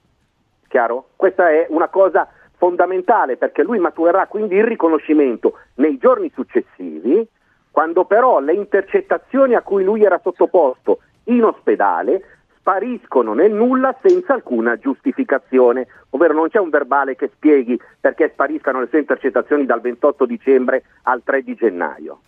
[0.70, 1.08] Chiaro?
[1.16, 7.26] Questa è una cosa fondamentale perché lui maturerà quindi il riconoscimento nei giorni successivi,
[7.72, 12.22] quando però le intercettazioni a cui lui era sottoposto in ospedale
[12.56, 18.78] spariscono nel nulla senza alcuna giustificazione, ovvero non c'è un verbale che spieghi perché spariscano
[18.78, 22.20] le sue intercettazioni dal 28 dicembre al 3 di gennaio.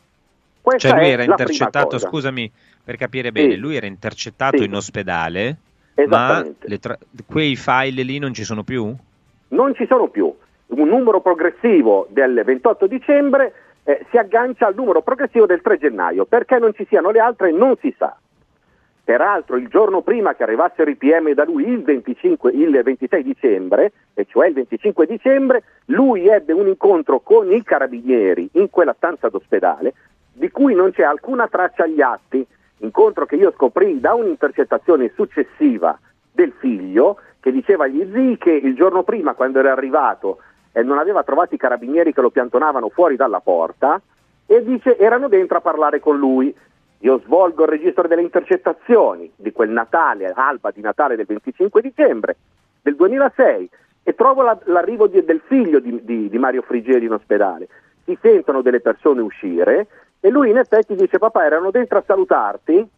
[0.61, 2.51] Questa Cioè lui era intercettato, scusami
[2.83, 3.59] per capire bene, Sì.
[3.59, 4.65] lui era intercettato Sì.
[4.65, 5.57] in ospedale,
[6.07, 6.47] ma
[6.81, 8.95] tra- quei file lì non ci sono più?
[9.53, 10.35] non ci sono più.
[10.67, 13.53] Un numero progressivo del 28 dicembre
[13.85, 16.25] eh, si aggancia al numero progressivo del 3 gennaio.
[16.25, 18.17] Perché non ci siano le altre non si sa.
[19.05, 23.93] Peraltro il giorno prima che arrivassero i PM da lui, il, 25 il 26 dicembre,
[24.15, 29.29] e cioè il 25 dicembre, lui ebbe un incontro con i carabinieri in quella stanza
[29.29, 29.93] d'ospedale,
[30.33, 32.47] di cui non c'è alcuna traccia agli atti,
[32.83, 35.99] incontro che io scoprì da un'intercettazione successiva
[36.31, 40.39] del figlio, che diceva agli zii che il giorno prima, quando era arrivato,
[40.73, 44.01] eh, non aveva trovato i carabinieri che lo piantonavano fuori dalla porta
[44.47, 46.55] e dice erano dentro a parlare con lui.
[47.01, 52.37] Io svolgo il registro delle intercettazioni di quel Natale, alba di Natale del 25 dicembre
[52.81, 53.69] del 2006
[54.05, 57.69] e trovo la- l'arrivo di- del figlio di, di- di Mario Frigeri in ospedale.
[58.05, 59.87] Si sentono delle persone uscire
[60.25, 62.89] e lui in effetti dice papà erano dentro a salutarti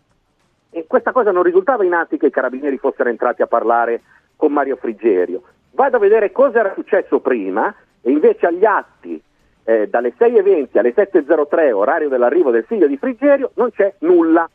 [0.71, 4.03] e questa cosa non risultava in atti che i carabinieri fossero entrati a parlare
[4.37, 5.41] con Mario Frigerio.
[5.71, 9.21] Vado a vedere cosa era successo prima e invece agli atti
[9.65, 14.47] eh, dalle 6.20 alle 7.03, orario dell'arrivo del figlio di Frigerio, non c'è nulla,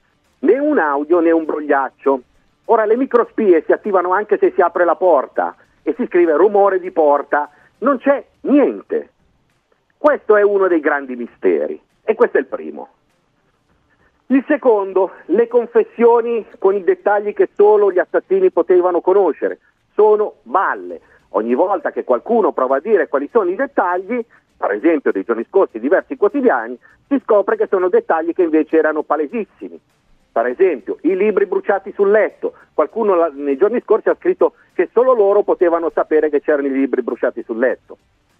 [0.41, 2.21] né un audio né un brogliaccio.
[2.65, 6.79] Ora le microspie si attivano anche se si apre la porta e si scrive rumore
[6.79, 7.49] di porta,
[7.79, 9.09] non c'è niente.
[9.97, 12.87] Questo è uno dei grandi misteri e questo è il primo.
[14.31, 19.59] Il secondo, le confessioni con i dettagli che solo gli assassini potevano conoscere,
[19.93, 21.01] sono balle.
[21.29, 24.25] Ogni volta che qualcuno prova a dire quali sono i dettagli,
[24.57, 26.75] per esempio dei giorni scorsi diversi quotidiani,
[27.07, 29.79] si scopre che sono dettagli che invece erano palesissimi.
[30.31, 32.53] Per esempio, i libri bruciati sul letto.
[32.73, 37.03] Qualcuno nei giorni scorsi ha scritto che solo loro potevano sapere che c'erano i libri
[37.03, 37.99] bruciati sul letto.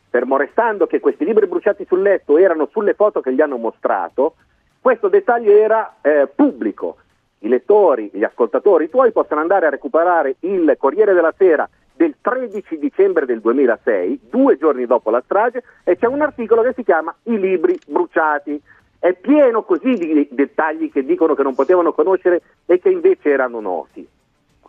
[0.10, 4.36] Fermo restando che questi libri bruciati sul letto erano sulle foto che gli hanno mostrato,
[4.82, 6.98] questo dettaglio era eh, pubblico.
[7.40, 12.80] I lettori, gli ascoltatori tuoi possono andare a recuperare il Corriere della Sera del 13
[12.80, 17.14] dicembre del 2006, due giorni dopo la strage, e c'è un articolo che si chiama
[17.24, 18.60] I libri bruciati.
[18.98, 23.60] È pieno così di dettagli che dicono che non potevano conoscere e che invece erano
[23.60, 24.08] noti.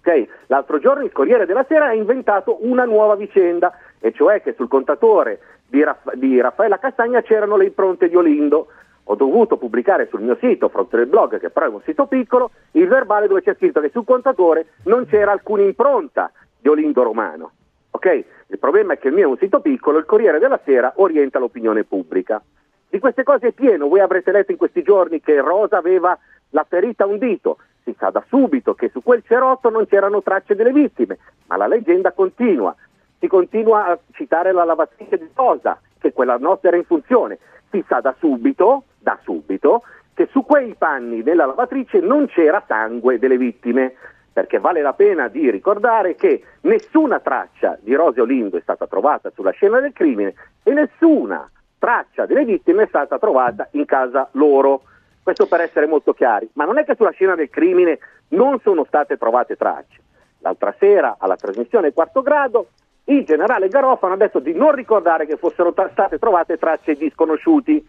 [0.03, 0.27] Ok?
[0.47, 4.69] L'altro giorno il Corriere della Sera ha inventato una nuova vicenda, e cioè che sul
[4.69, 8.69] contatore di, Raff- di Raffaella Castagna c'erano le impronte di Olindo.
[9.05, 12.51] Ho dovuto pubblicare sul mio sito, Fronte del Blog, che però è un sito piccolo,
[12.73, 17.53] il verbale dove c'è scritto che sul contatore non c'era alcuna impronta di Olindo Romano.
[17.91, 18.25] Ok?
[18.47, 21.39] Il problema è che il mio è un sito piccolo, il Corriere della Sera orienta
[21.39, 22.41] l'opinione pubblica.
[22.89, 26.17] Di queste cose è pieno, voi avrete letto in questi giorni che Rosa aveva
[26.51, 30.23] la ferita a un dito, si sa da subito che su quel cerotto non c'erano
[30.23, 32.75] tracce delle vittime, ma la leggenda continua.
[33.19, 37.39] Si continua a citare la lavatrice di Rosa, che quella notte era in funzione.
[37.71, 39.83] Si sa da subito, da subito,
[40.15, 43.95] che su quei panni della lavatrice non c'era sangue delle vittime,
[44.33, 49.31] perché vale la pena di ricordare che nessuna traccia di Rosio Lindo è stata trovata
[49.31, 54.83] sulla scena del crimine e nessuna traccia delle vittime è stata trovata in casa loro.
[55.23, 56.49] Questo per essere molto chiari.
[56.55, 57.99] Ma non è che sulla scena del crimine
[58.29, 60.01] non sono state trovate tracce.
[60.39, 62.69] L'altra sera alla trasmissione quarto grado
[63.05, 67.11] il generale Garofano ha detto di non ricordare che fossero tra- state trovate tracce di
[67.11, 67.87] sconosciuti.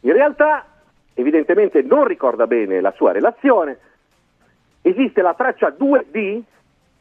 [0.00, 0.66] In realtà,
[1.14, 3.78] evidentemente non ricorda bene la sua relazione,
[4.82, 6.42] esiste la traccia 2D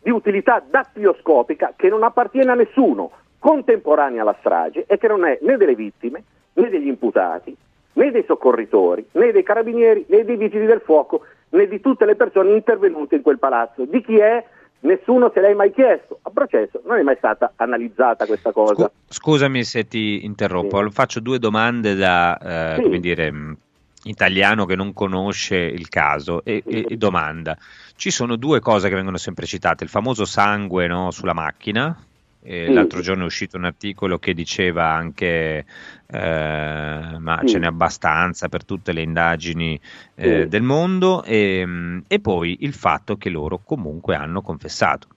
[0.01, 5.37] di utilità dattiloscopica che non appartiene a nessuno, contemporanea alla strage e che non è
[5.41, 6.23] né delle vittime,
[6.53, 7.55] né degli imputati,
[7.99, 12.15] né dei soccorritori, né dei carabinieri, né dei vigili del fuoco, né di tutte le
[12.15, 13.83] persone intervenute in quel palazzo.
[13.85, 14.43] Di chi è?
[14.81, 16.19] Nessuno se l'è mai chiesto.
[16.21, 18.89] A processo non è mai stata analizzata questa cosa.
[19.09, 22.83] Scusami se ti interrompo, faccio due domande da, eh, Sì.
[22.83, 23.57] come dire, mh,
[24.03, 27.57] italiano che non conosce il caso e, e- e domanda.
[27.97, 31.93] Ci sono due cose che vengono sempre citate, il famoso sangue no, sulla macchina,
[32.41, 32.73] e Sì.
[32.73, 35.65] l'altro giorno è uscito un articolo che diceva anche
[36.07, 39.79] eh, ma ce n'è abbastanza per tutte le indagini
[40.15, 40.47] eh, Sì.
[40.47, 45.07] del mondo e, mh, e poi il fatto che loro comunque hanno confessato.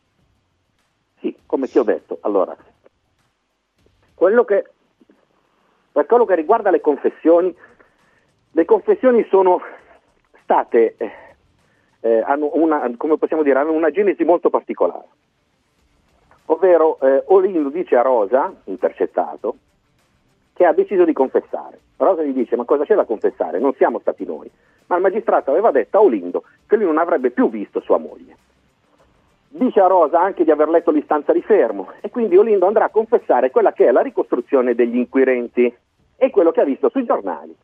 [1.21, 2.19] Sì, come ti ho detto.
[2.23, 2.57] Allora,
[4.15, 4.65] quello che,
[5.93, 7.55] per quello che riguarda le confessioni,
[8.51, 9.61] le confessioni sono
[10.43, 11.13] state, eh,
[12.01, 15.07] eh, hanno una, come possiamo dire, hanno una genesi molto particolare.
[16.53, 19.57] Ovvero, eh, Olindo dice a Rosa, intercettato,
[20.53, 21.81] che ha deciso di confessare.
[21.97, 23.59] Rosa gli dice: Ma cosa c'è da confessare?
[23.59, 24.51] Non siamo stati noi.
[24.87, 28.37] Ma il magistrato aveva detto a Olindo che lui non avrebbe più visto sua moglie.
[29.49, 32.91] Dice a Rosa anche di aver letto l'istanza di fermo e quindi Olindo andrà a
[32.91, 35.75] confessare quella che è la ricostruzione degli inquirenti
[36.17, 37.55] e quello che ha visto sui giornali.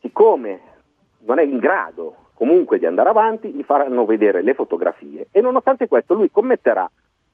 [0.00, 0.60] Siccome
[1.20, 5.88] non è in grado comunque di andare avanti, gli faranno vedere le fotografie e nonostante
[5.88, 6.90] questo lui commetterà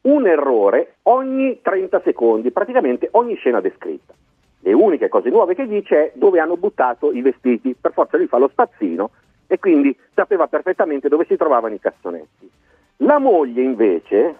[0.06, 4.14] un errore ogni 30 secondi, praticamente ogni scena descritta.
[4.60, 8.26] Le uniche cose nuove che dice è dove hanno buttato i vestiti, per forza lui
[8.26, 9.10] fa lo spazzino
[9.46, 12.50] e quindi sapeva perfettamente dove si trovavano i cassonetti.
[12.98, 14.36] La moglie invece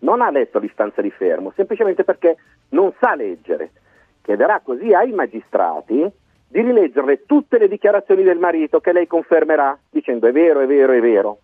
[0.00, 2.36] non ha letto l'istanza di fermo, semplicemente perché
[2.70, 3.70] non sa leggere.
[4.22, 6.10] Chiederà così ai magistrati
[6.48, 10.92] di rileggerle tutte le dichiarazioni del marito che lei confermerà dicendo è vero, è vero,
[10.92, 11.38] è vero.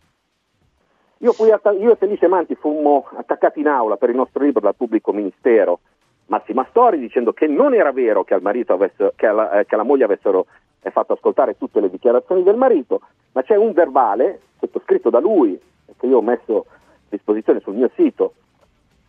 [1.25, 4.61] Io, fui atta- io e Felice Manti fummo attaccati in aula per il nostro libro
[4.61, 5.81] dal pubblico ministero
[6.27, 10.05] Massima Stori dicendo che non era vero che avesse, che alla, eh, che alla moglie
[10.05, 10.45] avessero
[10.83, 13.01] eh, fatto ascoltare tutte le dichiarazioni del marito,
[13.33, 15.59] ma c'è un verbale sottoscritto da lui,
[15.97, 16.77] che io ho messo a
[17.09, 18.35] disposizione sul mio sito,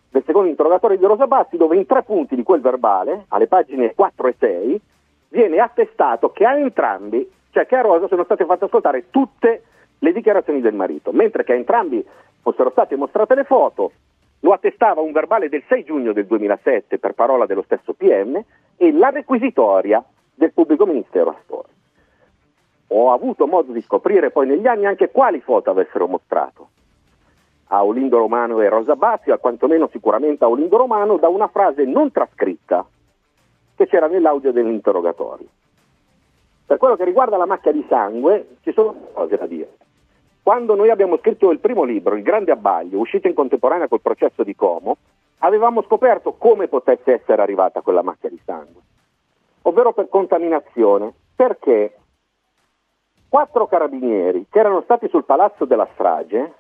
[0.10, 3.94] del secondo interrogatorio di Rosa Bassi, dove in tre punti di quel verbale, alle pagine
[3.94, 4.82] 4 e 6,
[5.30, 9.62] viene attestato che a entrambi, cioè che a Rosa sono state fatte ascoltare tutte le
[10.00, 12.06] dichiarazioni del marito, mentre che a entrambi
[12.42, 13.92] fossero state mostrate le foto,
[14.40, 18.40] lo attestava un verbale del 6 giugno del 2007 per parola dello stesso PM
[18.78, 21.74] e la requisitoria del pubblico ministero Astori.
[22.90, 26.70] Ho avuto modo di scoprire poi negli anni anche quali foto avessero mostrato
[27.70, 31.84] a Olindo Romano e Rosa Bazzi, o quantomeno sicuramente a Olindo Romano, da una frase
[31.86, 32.86] non trascritta
[33.76, 35.48] che c'era nell'audio dell'interrogatorio.
[36.66, 39.78] Per quello che riguarda la macchia di sangue, ci sono cose da dire.
[40.46, 44.44] Quando noi abbiamo scritto il primo libro, Il Grande Abbaglio, uscito in contemporanea col processo
[44.44, 44.98] di Como,
[45.40, 48.82] avevamo scoperto come potesse essere arrivata quella macchia di sangue,
[49.64, 51.98] ovvero per contaminazione, perché
[53.28, 56.54] quattro carabinieri che erano stati sul palazzo della strage,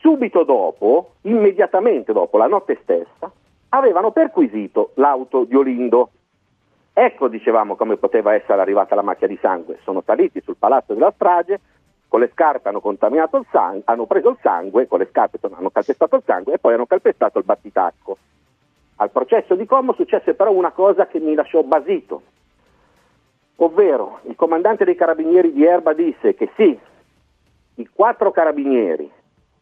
[0.00, 3.32] subito dopo, immediatamente dopo, la notte stessa,
[3.70, 6.10] avevano perquisito l'auto di Olindo.
[6.92, 9.78] Ecco, dicevamo, come poteva essere arrivata la macchia di sangue.
[9.82, 11.58] Sono saliti sul palazzo della strage,
[12.14, 15.70] con le scarpe hanno contaminato il sangue, hanno preso il sangue, con le scarpe hanno
[15.70, 18.18] calpestato il sangue e poi hanno calpestato il battitacco.
[18.98, 22.22] Al processo di Como successe però una cosa che mi lasciò basito,
[23.56, 26.78] ovvero il comandante dei carabinieri di Erba disse che sì,
[27.74, 29.10] i quattro carabinieri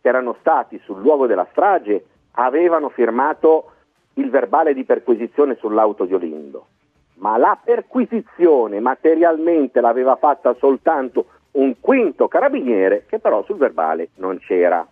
[0.03, 3.71] che erano stati sul luogo della strage avevano firmato
[4.17, 6.67] il verbale di perquisizione sull'auto di Olindo,
[7.15, 14.39] ma la perquisizione materialmente l'aveva fatta soltanto un quinto carabiniere che però sul verbale non
[14.39, 14.87] c'era.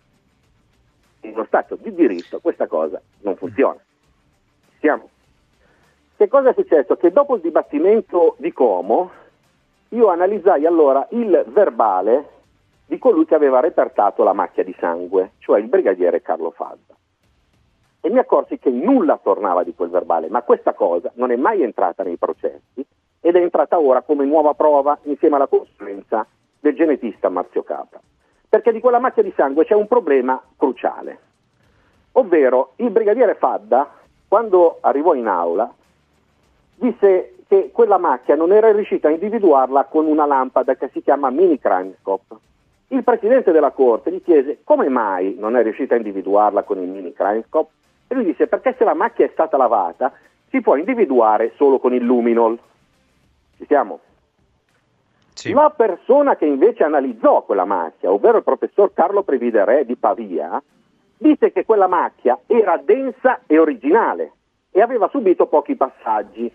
[1.23, 3.79] In uno Stato di diritto questa cosa non funziona.
[4.79, 5.09] Siamo.
[6.17, 6.97] Che cosa è successo?
[6.97, 9.11] Che dopo il dibattimento di Como
[9.91, 12.39] io analizzai allora il verbale
[12.87, 16.95] di colui che aveva repertato la macchia di sangue, cioè il brigadiere Carlo Fadda.
[18.01, 21.63] E mi accorsi che nulla tornava di quel verbale, ma questa cosa non è mai
[21.63, 22.85] entrata nei processi
[23.21, 26.27] ed è entrata ora come nuova prova insieme alla consulenza
[26.61, 28.01] del genetista Marzio Capra.
[28.49, 31.19] Perché di quella macchia di sangue c'è un problema cruciale,
[32.13, 33.99] ovvero il brigadiere Fadda,
[34.29, 35.73] quando arrivò in aula,
[36.77, 41.31] disse che quella macchia non era riuscita a individuarla con una lampada che si chiama
[41.31, 42.37] mini crime scope.
[42.89, 46.89] Il presidente della corte gli chiese come mai non è riuscita a individuarla con il
[46.89, 47.73] mini crime scope
[48.09, 50.13] e lui disse perché se la macchia è stata lavata
[50.49, 52.59] si può individuare solo con il luminol.
[53.57, 54.01] Ci siamo?
[55.53, 60.63] La persona che invece analizzò quella macchia, ovvero il professor Carlo Previdere di Pavia,
[61.17, 64.33] disse che quella macchia era densa e originale
[64.71, 66.51] e aveva subito pochi passaggi.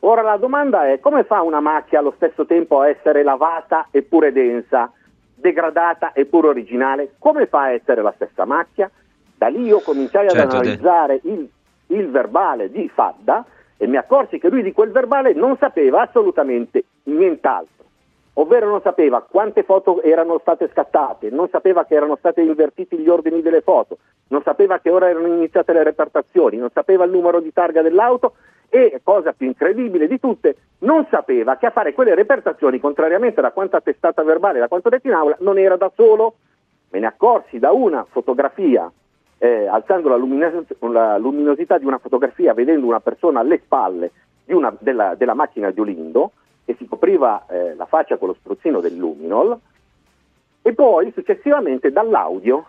[0.00, 4.30] Ora la domanda è come fa una macchia allo stesso tempo a essere lavata eppure
[4.30, 4.92] densa,
[5.34, 7.14] degradata eppure originale?
[7.18, 8.90] Come fa a essere la stessa macchia?
[9.36, 11.48] Da lì io cominciai ad Certo, analizzare il,
[11.88, 13.44] il verbale di Fadda
[13.76, 17.77] e mi accorsi che lui di quel verbale non sapeva assolutamente nient'altro
[18.40, 23.08] ovvero non sapeva quante foto erano state scattate, non sapeva che erano stati invertiti gli
[23.08, 27.40] ordini delle foto, non sapeva che ora erano iniziate le repertazioni, non sapeva il numero
[27.40, 28.34] di targa dell'auto
[28.68, 33.50] e, cosa più incredibile di tutte, non sapeva che a fare quelle repertazioni, contrariamente da
[33.50, 36.34] quanto attestata verbale, da quanto detto in aula, non era da solo.
[36.90, 38.90] Me ne accorsi da una fotografia,
[39.38, 44.12] eh, alzando la, luminos- la luminosità di una fotografia, vedendo una persona alle spalle
[44.46, 46.32] una- della, della macchina di Olindo,
[46.68, 49.58] che si copriva eh, la faccia con lo spruzzino del luminol
[50.60, 52.66] e poi successivamente dall'audio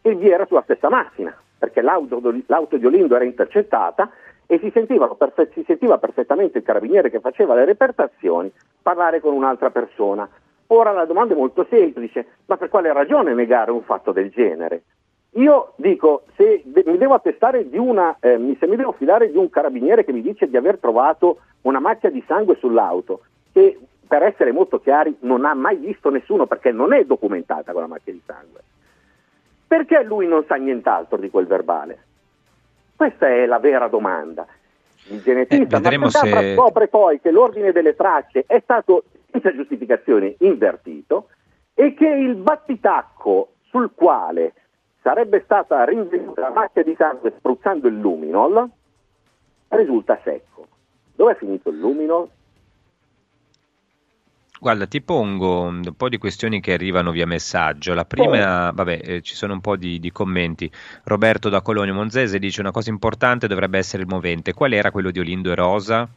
[0.00, 4.10] che vi era sulla stessa macchina, perché l'auto, l'auto di Olindo era intercettata
[4.44, 8.52] e si, perfe- si sentiva perfettamente il carabiniere che faceva le repertazioni
[8.82, 10.28] parlare con un'altra persona.
[10.66, 14.82] Ora la domanda è molto semplice, ma per quale ragione negare un fatto del genere?
[15.36, 19.48] Io dico, se mi devo attestare di una, eh, se mi devo fidare di un
[19.48, 23.22] carabiniere che mi dice di aver trovato una macchia di sangue sull'auto,
[23.52, 27.86] che per essere molto chiari non ha mai visto nessuno perché non è documentata quella
[27.86, 28.60] macchia di sangue,
[29.66, 32.04] perché lui non sa nient'altro di quel verbale?
[32.94, 34.46] Questa è la vera domanda.
[35.08, 35.80] Il genetista Eh,
[36.40, 41.28] se- scopre poi che l'ordine delle tracce è stato senza giustificazione invertito
[41.72, 44.52] e che il battitacco sul quale
[45.02, 48.68] sarebbe stata rinvenuta la macchia di sangue spruzzando il luminol
[49.68, 50.66] risulta secco.
[51.14, 52.28] Dove è finito il luminol?
[54.62, 57.94] Guarda, ti pongo un po' di questioni che arrivano via messaggio.
[57.94, 60.70] La prima, vabbè, eh, ci sono un po' di, di commenti.
[61.02, 64.54] Roberto da Colonio Monzese dice una cosa importante dovrebbe essere il movente.
[64.54, 66.08] Qual era quello di Olindo e Rosa?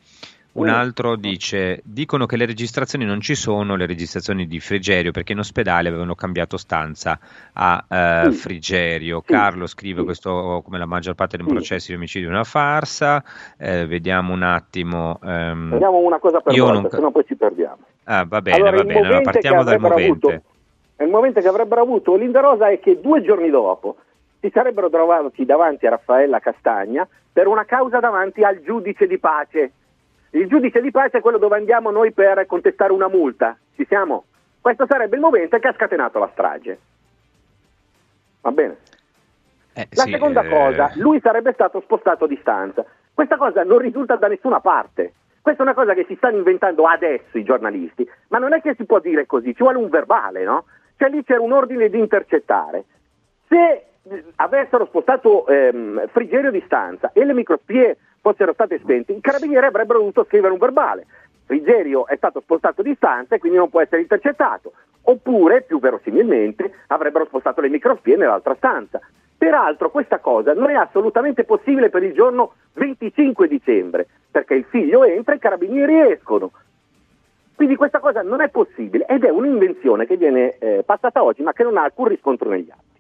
[0.55, 5.33] Un altro dice: Dicono che le registrazioni non ci sono, le registrazioni di Frigerio, perché
[5.33, 7.19] in ospedale avevano cambiato stanza
[7.53, 7.83] a
[8.29, 8.31] Sì.
[8.37, 9.21] Frigerio.
[9.25, 9.33] Sì.
[9.33, 13.21] Scrive scrive questo come la maggior parte dei processi di omicidio è una farsa.
[13.57, 15.19] Eh, vediamo un attimo.
[15.23, 17.77] ehm, Vediamo una cosa per volta, non- sennò poi ci perdiamo.
[18.05, 18.99] Ah, va bene, Allora, va bene.
[18.99, 20.27] Allora, partiamo dal movente.
[20.27, 20.41] avuto-
[21.03, 23.97] Il movente che avrebbero avuto Linda Rosa è che due giorni dopo
[24.39, 29.71] si sarebbero trovati davanti a Raffaella Castagna per una causa davanti al giudice di pace.
[30.35, 33.57] Il giudice di pace è quello dove andiamo noi per contestare una multa.
[33.73, 34.25] Ci siamo?
[34.59, 36.77] Questo sarebbe il movente che ha scatenato la strage.
[38.41, 38.75] Va bene?
[39.73, 42.83] Eh, La sì, seconda eh, cosa, lui sarebbe stato spostato a distanza.
[43.13, 45.13] Questa cosa non risulta da nessuna parte.
[45.41, 48.75] Questa è una cosa che si stanno inventando adesso i giornalisti, ma non è che
[48.75, 50.65] si può dire così, ci vuole un verbale, no?
[50.97, 52.83] Cioè lì c'era un ordine di intercettare.
[53.47, 53.85] Se
[54.35, 59.99] avessero spostato ehm, Frigerio a distanza e le microspie fossero state spente, i carabinieri avrebbero
[59.99, 61.05] dovuto scrivere un verbale.
[61.45, 64.73] Frigerio è stato spostato a distanza e quindi non può essere intercettato.
[65.03, 68.99] Oppure, più verosimilmente, avrebbero spostato le microspie nell'altra stanza.
[69.37, 75.03] Peraltro questa cosa non è assolutamente possibile per il giorno 25 dicembre, perché il figlio
[75.03, 76.51] entra e i carabinieri escono.
[77.53, 81.53] Quindi questa cosa non è possibile ed è un'invenzione che viene eh, passata oggi ma
[81.53, 82.94] che non ha alcun riscontro negli atti.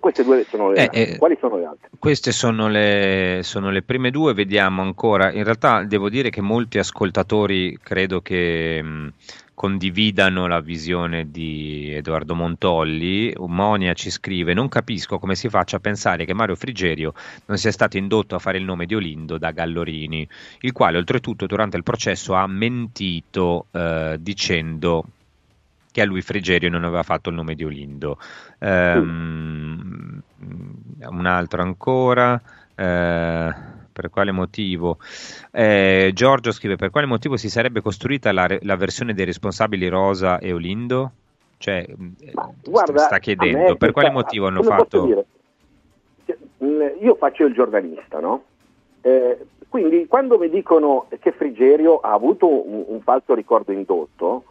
[0.00, 1.90] E queste due sono le Eh, eh, Quali sono le altre?
[1.98, 5.30] Queste sono le, sono le prime due, vediamo ancora.
[5.30, 9.12] In realtà devo dire che molti ascoltatori credo che mh,
[9.52, 13.34] condividano la visione di Edoardo Montolli.
[13.36, 17.12] Monia ci scrive: Non capisco come si faccia a pensare che Mario Frigerio
[17.44, 20.26] non sia stato indotto a fare il nome di Olindo da Gallorini,
[20.60, 25.04] il quale oltretutto durante il processo ha mentito eh, dicendo
[25.92, 28.18] che a lui Frigerio non aveva fatto il nome di Olindo.
[28.58, 30.22] Ehm,
[31.08, 32.40] Un altro ancora.
[32.74, 33.54] eh,
[33.92, 34.98] per quale motivo?
[35.50, 40.38] Eh, Giorgio scrive: Per quale motivo si sarebbe costruita la, la versione dei responsabili Rosa
[40.38, 41.12] e Olindo?
[41.58, 41.86] Cioè,
[42.20, 42.32] eh,
[42.64, 45.26] Guarda, sta chiedendo per quale motivo hanno fatto.
[46.24, 48.44] Cioè, mh, Io faccio il giornalista, no?
[49.02, 54.44] Eh, quindi quando mi dicono che Frigerio ha avuto un, un falso ricordo indotto,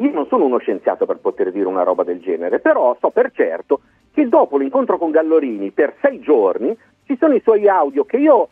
[0.00, 3.30] io non sono uno scienziato per poter dire una roba del genere, però so per
[3.32, 3.80] certo
[4.12, 8.48] che dopo l'incontro con Gallorini per sei giorni ci sono i suoi audio che io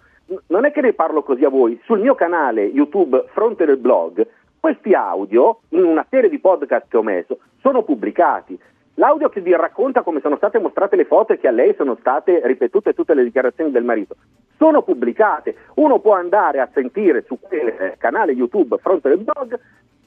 [0.49, 4.26] non è che ne parlo così a voi, sul mio canale YouTube Fronte del Blog,
[4.61, 8.59] questi audio in una serie di podcast che ho messo sono pubblicati.
[8.94, 11.96] L'audio che vi racconta come sono state mostrate le foto e che a lei sono
[12.01, 14.16] state ripetute tutte le dichiarazioni del marito
[14.59, 15.55] sono pubblicate.
[15.74, 19.59] Uno può andare a sentire su quel eh, canale YouTube Fronte del Blog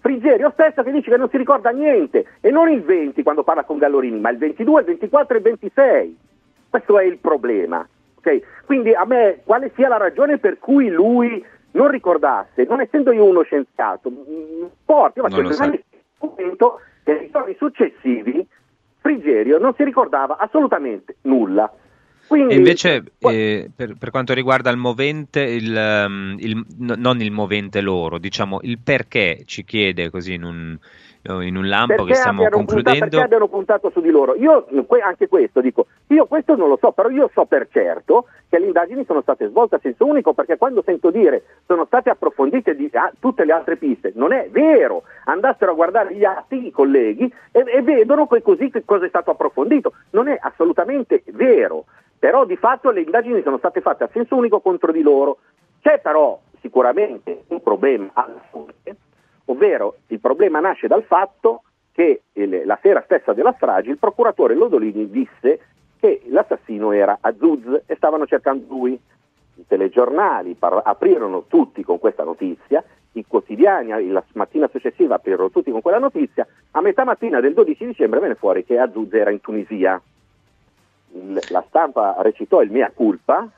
[0.02, 3.64] Frigerio stesso che dice che non si ricorda niente e non il 20 quando parla
[3.64, 6.18] con Gallorini, ma il 22, il 24 e il 26.
[6.70, 7.88] Questo è il problema.
[8.18, 8.66] ok?
[8.66, 11.43] Quindi a me quale sia la ragione per cui lui
[11.74, 14.12] non ricordasse, non essendo io uno scienziato,
[14.84, 15.86] porti, io faccio il giornalista,
[16.20, 18.47] documento che nei giorni successivi
[19.02, 21.72] Frigerio non si ricordava assolutamente nulla.
[22.32, 27.20] Quindi, E invece, eh, per, per quanto riguarda il movente, il, ehm, il- no- non
[27.20, 30.78] il movente loro, diciamo il perché ci chiede così in un,
[31.24, 33.00] in un lampo che stiamo abbiano puntato- concludendo.
[33.10, 34.36] perché abbiano puntato su di loro.
[34.36, 34.66] Io
[35.04, 38.68] anche questo dico, io questo non lo so, però io so per certo che le
[38.68, 42.90] indagini sono state svolte a senso unico perché quando sento dire sono state approfondite di-
[42.94, 45.04] ah, tutte le altre piste, non è vero.
[45.26, 49.10] Andassero a guardare gli atti i colleghi e, e vedono poi così che cosa è
[49.10, 49.92] stato approfondito.
[50.12, 51.86] Non è assolutamente vero.
[52.22, 55.40] Però di fatto le indagini sono state fatte a senso unico contro di loro.
[55.82, 58.96] C'è però sicuramente un problema alla fonte,
[59.46, 65.10] ovvero il problema nasce dal fatto che la sera stessa della strage il procuratore Lodolini
[65.10, 65.62] disse
[66.00, 68.94] che l'assassino era Azuz e stavano cercando lui.
[69.56, 75.72] I telegiornali par- aprirono tutti con questa notizia, i quotidiani la mattina successiva aprirono tutti
[75.72, 79.42] con quella notizia, a metà mattina del 12 dicembre venne fuori che Azuz era in
[79.42, 80.00] Tunisia.
[81.49, 83.49] La stampa recitò il mea culpa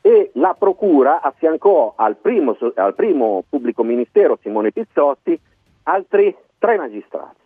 [0.00, 5.38] e la procura affiancò al primo, al primo pubblico ministero Simone Pizzotti
[5.84, 7.40] altri tre magistrati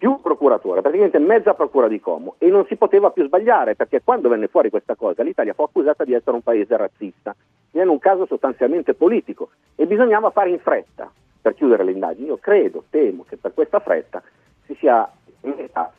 [0.00, 4.30] più procuratore, praticamente mezza procura di Como e non si poteva più sbagliare perché quando
[4.30, 7.36] venne fuori questa cosa l'Italia fu accusata di essere un paese razzista,
[7.72, 11.12] in un caso sostanzialmente politico e bisognava fare in fretta
[11.42, 12.28] per chiudere le indagini.
[12.28, 14.22] Io credo, temo che per questa fretta
[14.64, 15.06] si sia
[15.42, 15.92] messa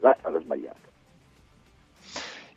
[0.00, 0.89] la strada sbagliata.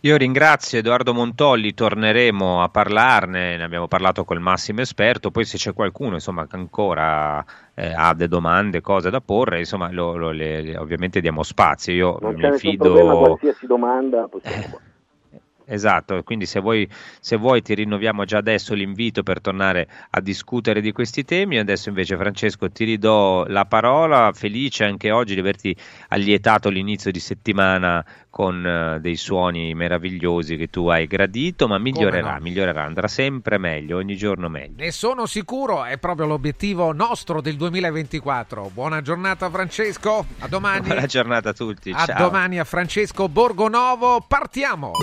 [0.05, 5.55] Io ringrazio Edoardo Montolli, torneremo a parlarne, ne abbiamo parlato col massimo esperto, poi se
[5.55, 7.41] c'è qualcuno insomma, che ancora
[7.73, 11.93] eh, ha delle domande, cose da porre, insomma, lo- lo- le- ovviamente diamo spazio.
[11.93, 12.91] Io Non mi fido...
[12.91, 14.91] problema, qualsiasi domanda possiamo fare.
[15.65, 16.85] Esatto, quindi se vuoi,
[17.21, 21.57] se vuoi ti rinnoviamo già adesso l'invito per tornare a discutere di questi temi.
[21.57, 25.73] Adesso invece Francesco ti ridò la parola, felice anche oggi di averti
[26.09, 32.33] allietato l'inizio di settimana con eh, dei suoni meravigliosi che tu hai gradito, ma migliorerà,
[32.33, 32.39] no?
[32.41, 34.73] migliorerà, andrà sempre meglio, ogni giorno meglio.
[34.77, 38.71] Ne sono sicuro, è proprio l'obiettivo nostro del 2024.
[38.73, 40.87] Buona giornata Francesco, a domani.
[40.87, 42.23] Buona giornata a tutti, A ciao.
[42.23, 44.93] domani a Francesco Borgonovo, partiamo!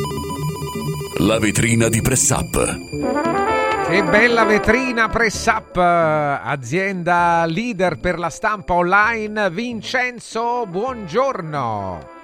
[1.19, 3.87] La vetrina di Press Up.
[3.89, 9.51] Che bella vetrina Press Up, azienda leader per la stampa online.
[9.51, 12.19] Vincenzo, buongiorno.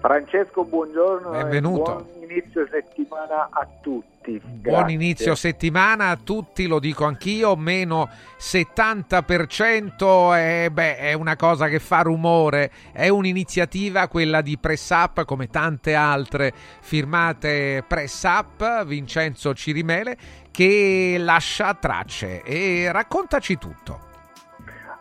[0.00, 1.30] Francesco, buongiorno.
[1.30, 1.98] Benvenuto.
[1.98, 4.40] E buon inizio settimana a tutti.
[4.42, 4.94] Buon Grazie.
[4.94, 11.78] inizio settimana a tutti, lo dico anch'io, meno 70% è, beh, è una cosa che
[11.78, 19.52] fa rumore, è un'iniziativa quella di Press Up come tante altre firmate Press Up, Vincenzo
[19.54, 20.16] Cirimele,
[20.50, 24.08] che lascia tracce e raccontaci tutto.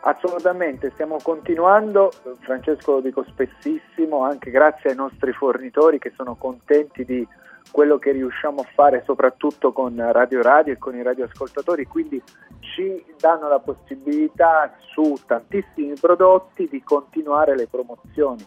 [0.01, 7.03] Assolutamente, stiamo continuando, Francesco lo dico spessissimo, anche grazie ai nostri fornitori che sono contenti
[7.03, 7.27] di
[7.69, 12.21] quello che riusciamo a fare soprattutto con Radio Radio e con i radioascoltatori, quindi
[12.59, 18.45] ci danno la possibilità su tantissimi prodotti di continuare le promozioni.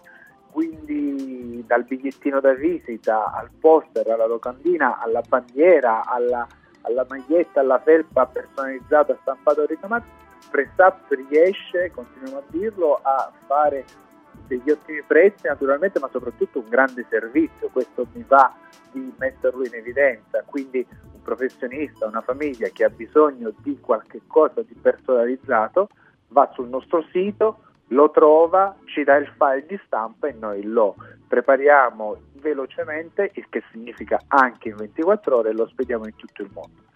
[0.50, 6.46] Quindi dal bigliettino da visita al poster, alla locandina, alla bandiera, alla,
[6.82, 10.04] alla maglietta, alla felpa personalizzata, stampato e ricamato,
[10.50, 13.84] Press Up riesce, continuiamo a dirlo, a fare
[14.46, 17.68] degli ottimi prezzi naturalmente, ma soprattutto un grande servizio.
[17.70, 18.54] Questo mi va
[18.90, 20.42] di metterlo in evidenza.
[20.44, 25.88] Quindi un professionista, una famiglia che ha bisogno di qualche cosa di personalizzato,
[26.28, 30.96] va sul nostro sito, lo trova, ci dà il file di stampa e noi lo
[31.28, 36.50] prepariamo velocemente, il che significa anche in 24 ore, e lo spediamo in tutto il
[36.52, 36.90] mondo.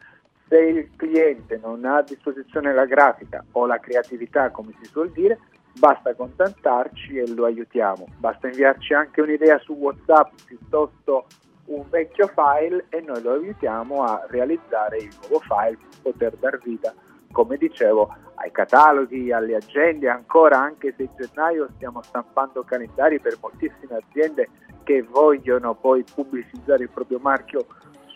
[0.49, 5.11] Se il cliente non ha a disposizione la grafica o la creatività, come si suol
[5.11, 5.41] dire,
[5.79, 8.07] basta contattarci e lo aiutiamo.
[8.19, 11.27] Basta inviarci anche un'idea su WhatsApp piuttosto
[11.67, 16.59] un vecchio file e noi lo aiutiamo a realizzare il nuovo file per poter dar
[16.63, 16.95] vita,
[17.33, 23.37] come dicevo, ai cataloghi, alle agende, ancora anche se in gennaio stiamo stampando calendari per
[23.41, 24.49] moltissime aziende
[24.85, 27.67] che vogliono poi pubblicizzare il proprio marchio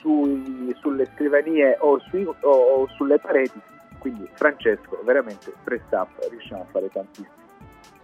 [0.01, 3.61] sui- sulle scrivanie o, sui- o- o sulle pareti.
[3.99, 7.40] Quindi Francesco, veramente press up, riusciamo a fare tantissimo.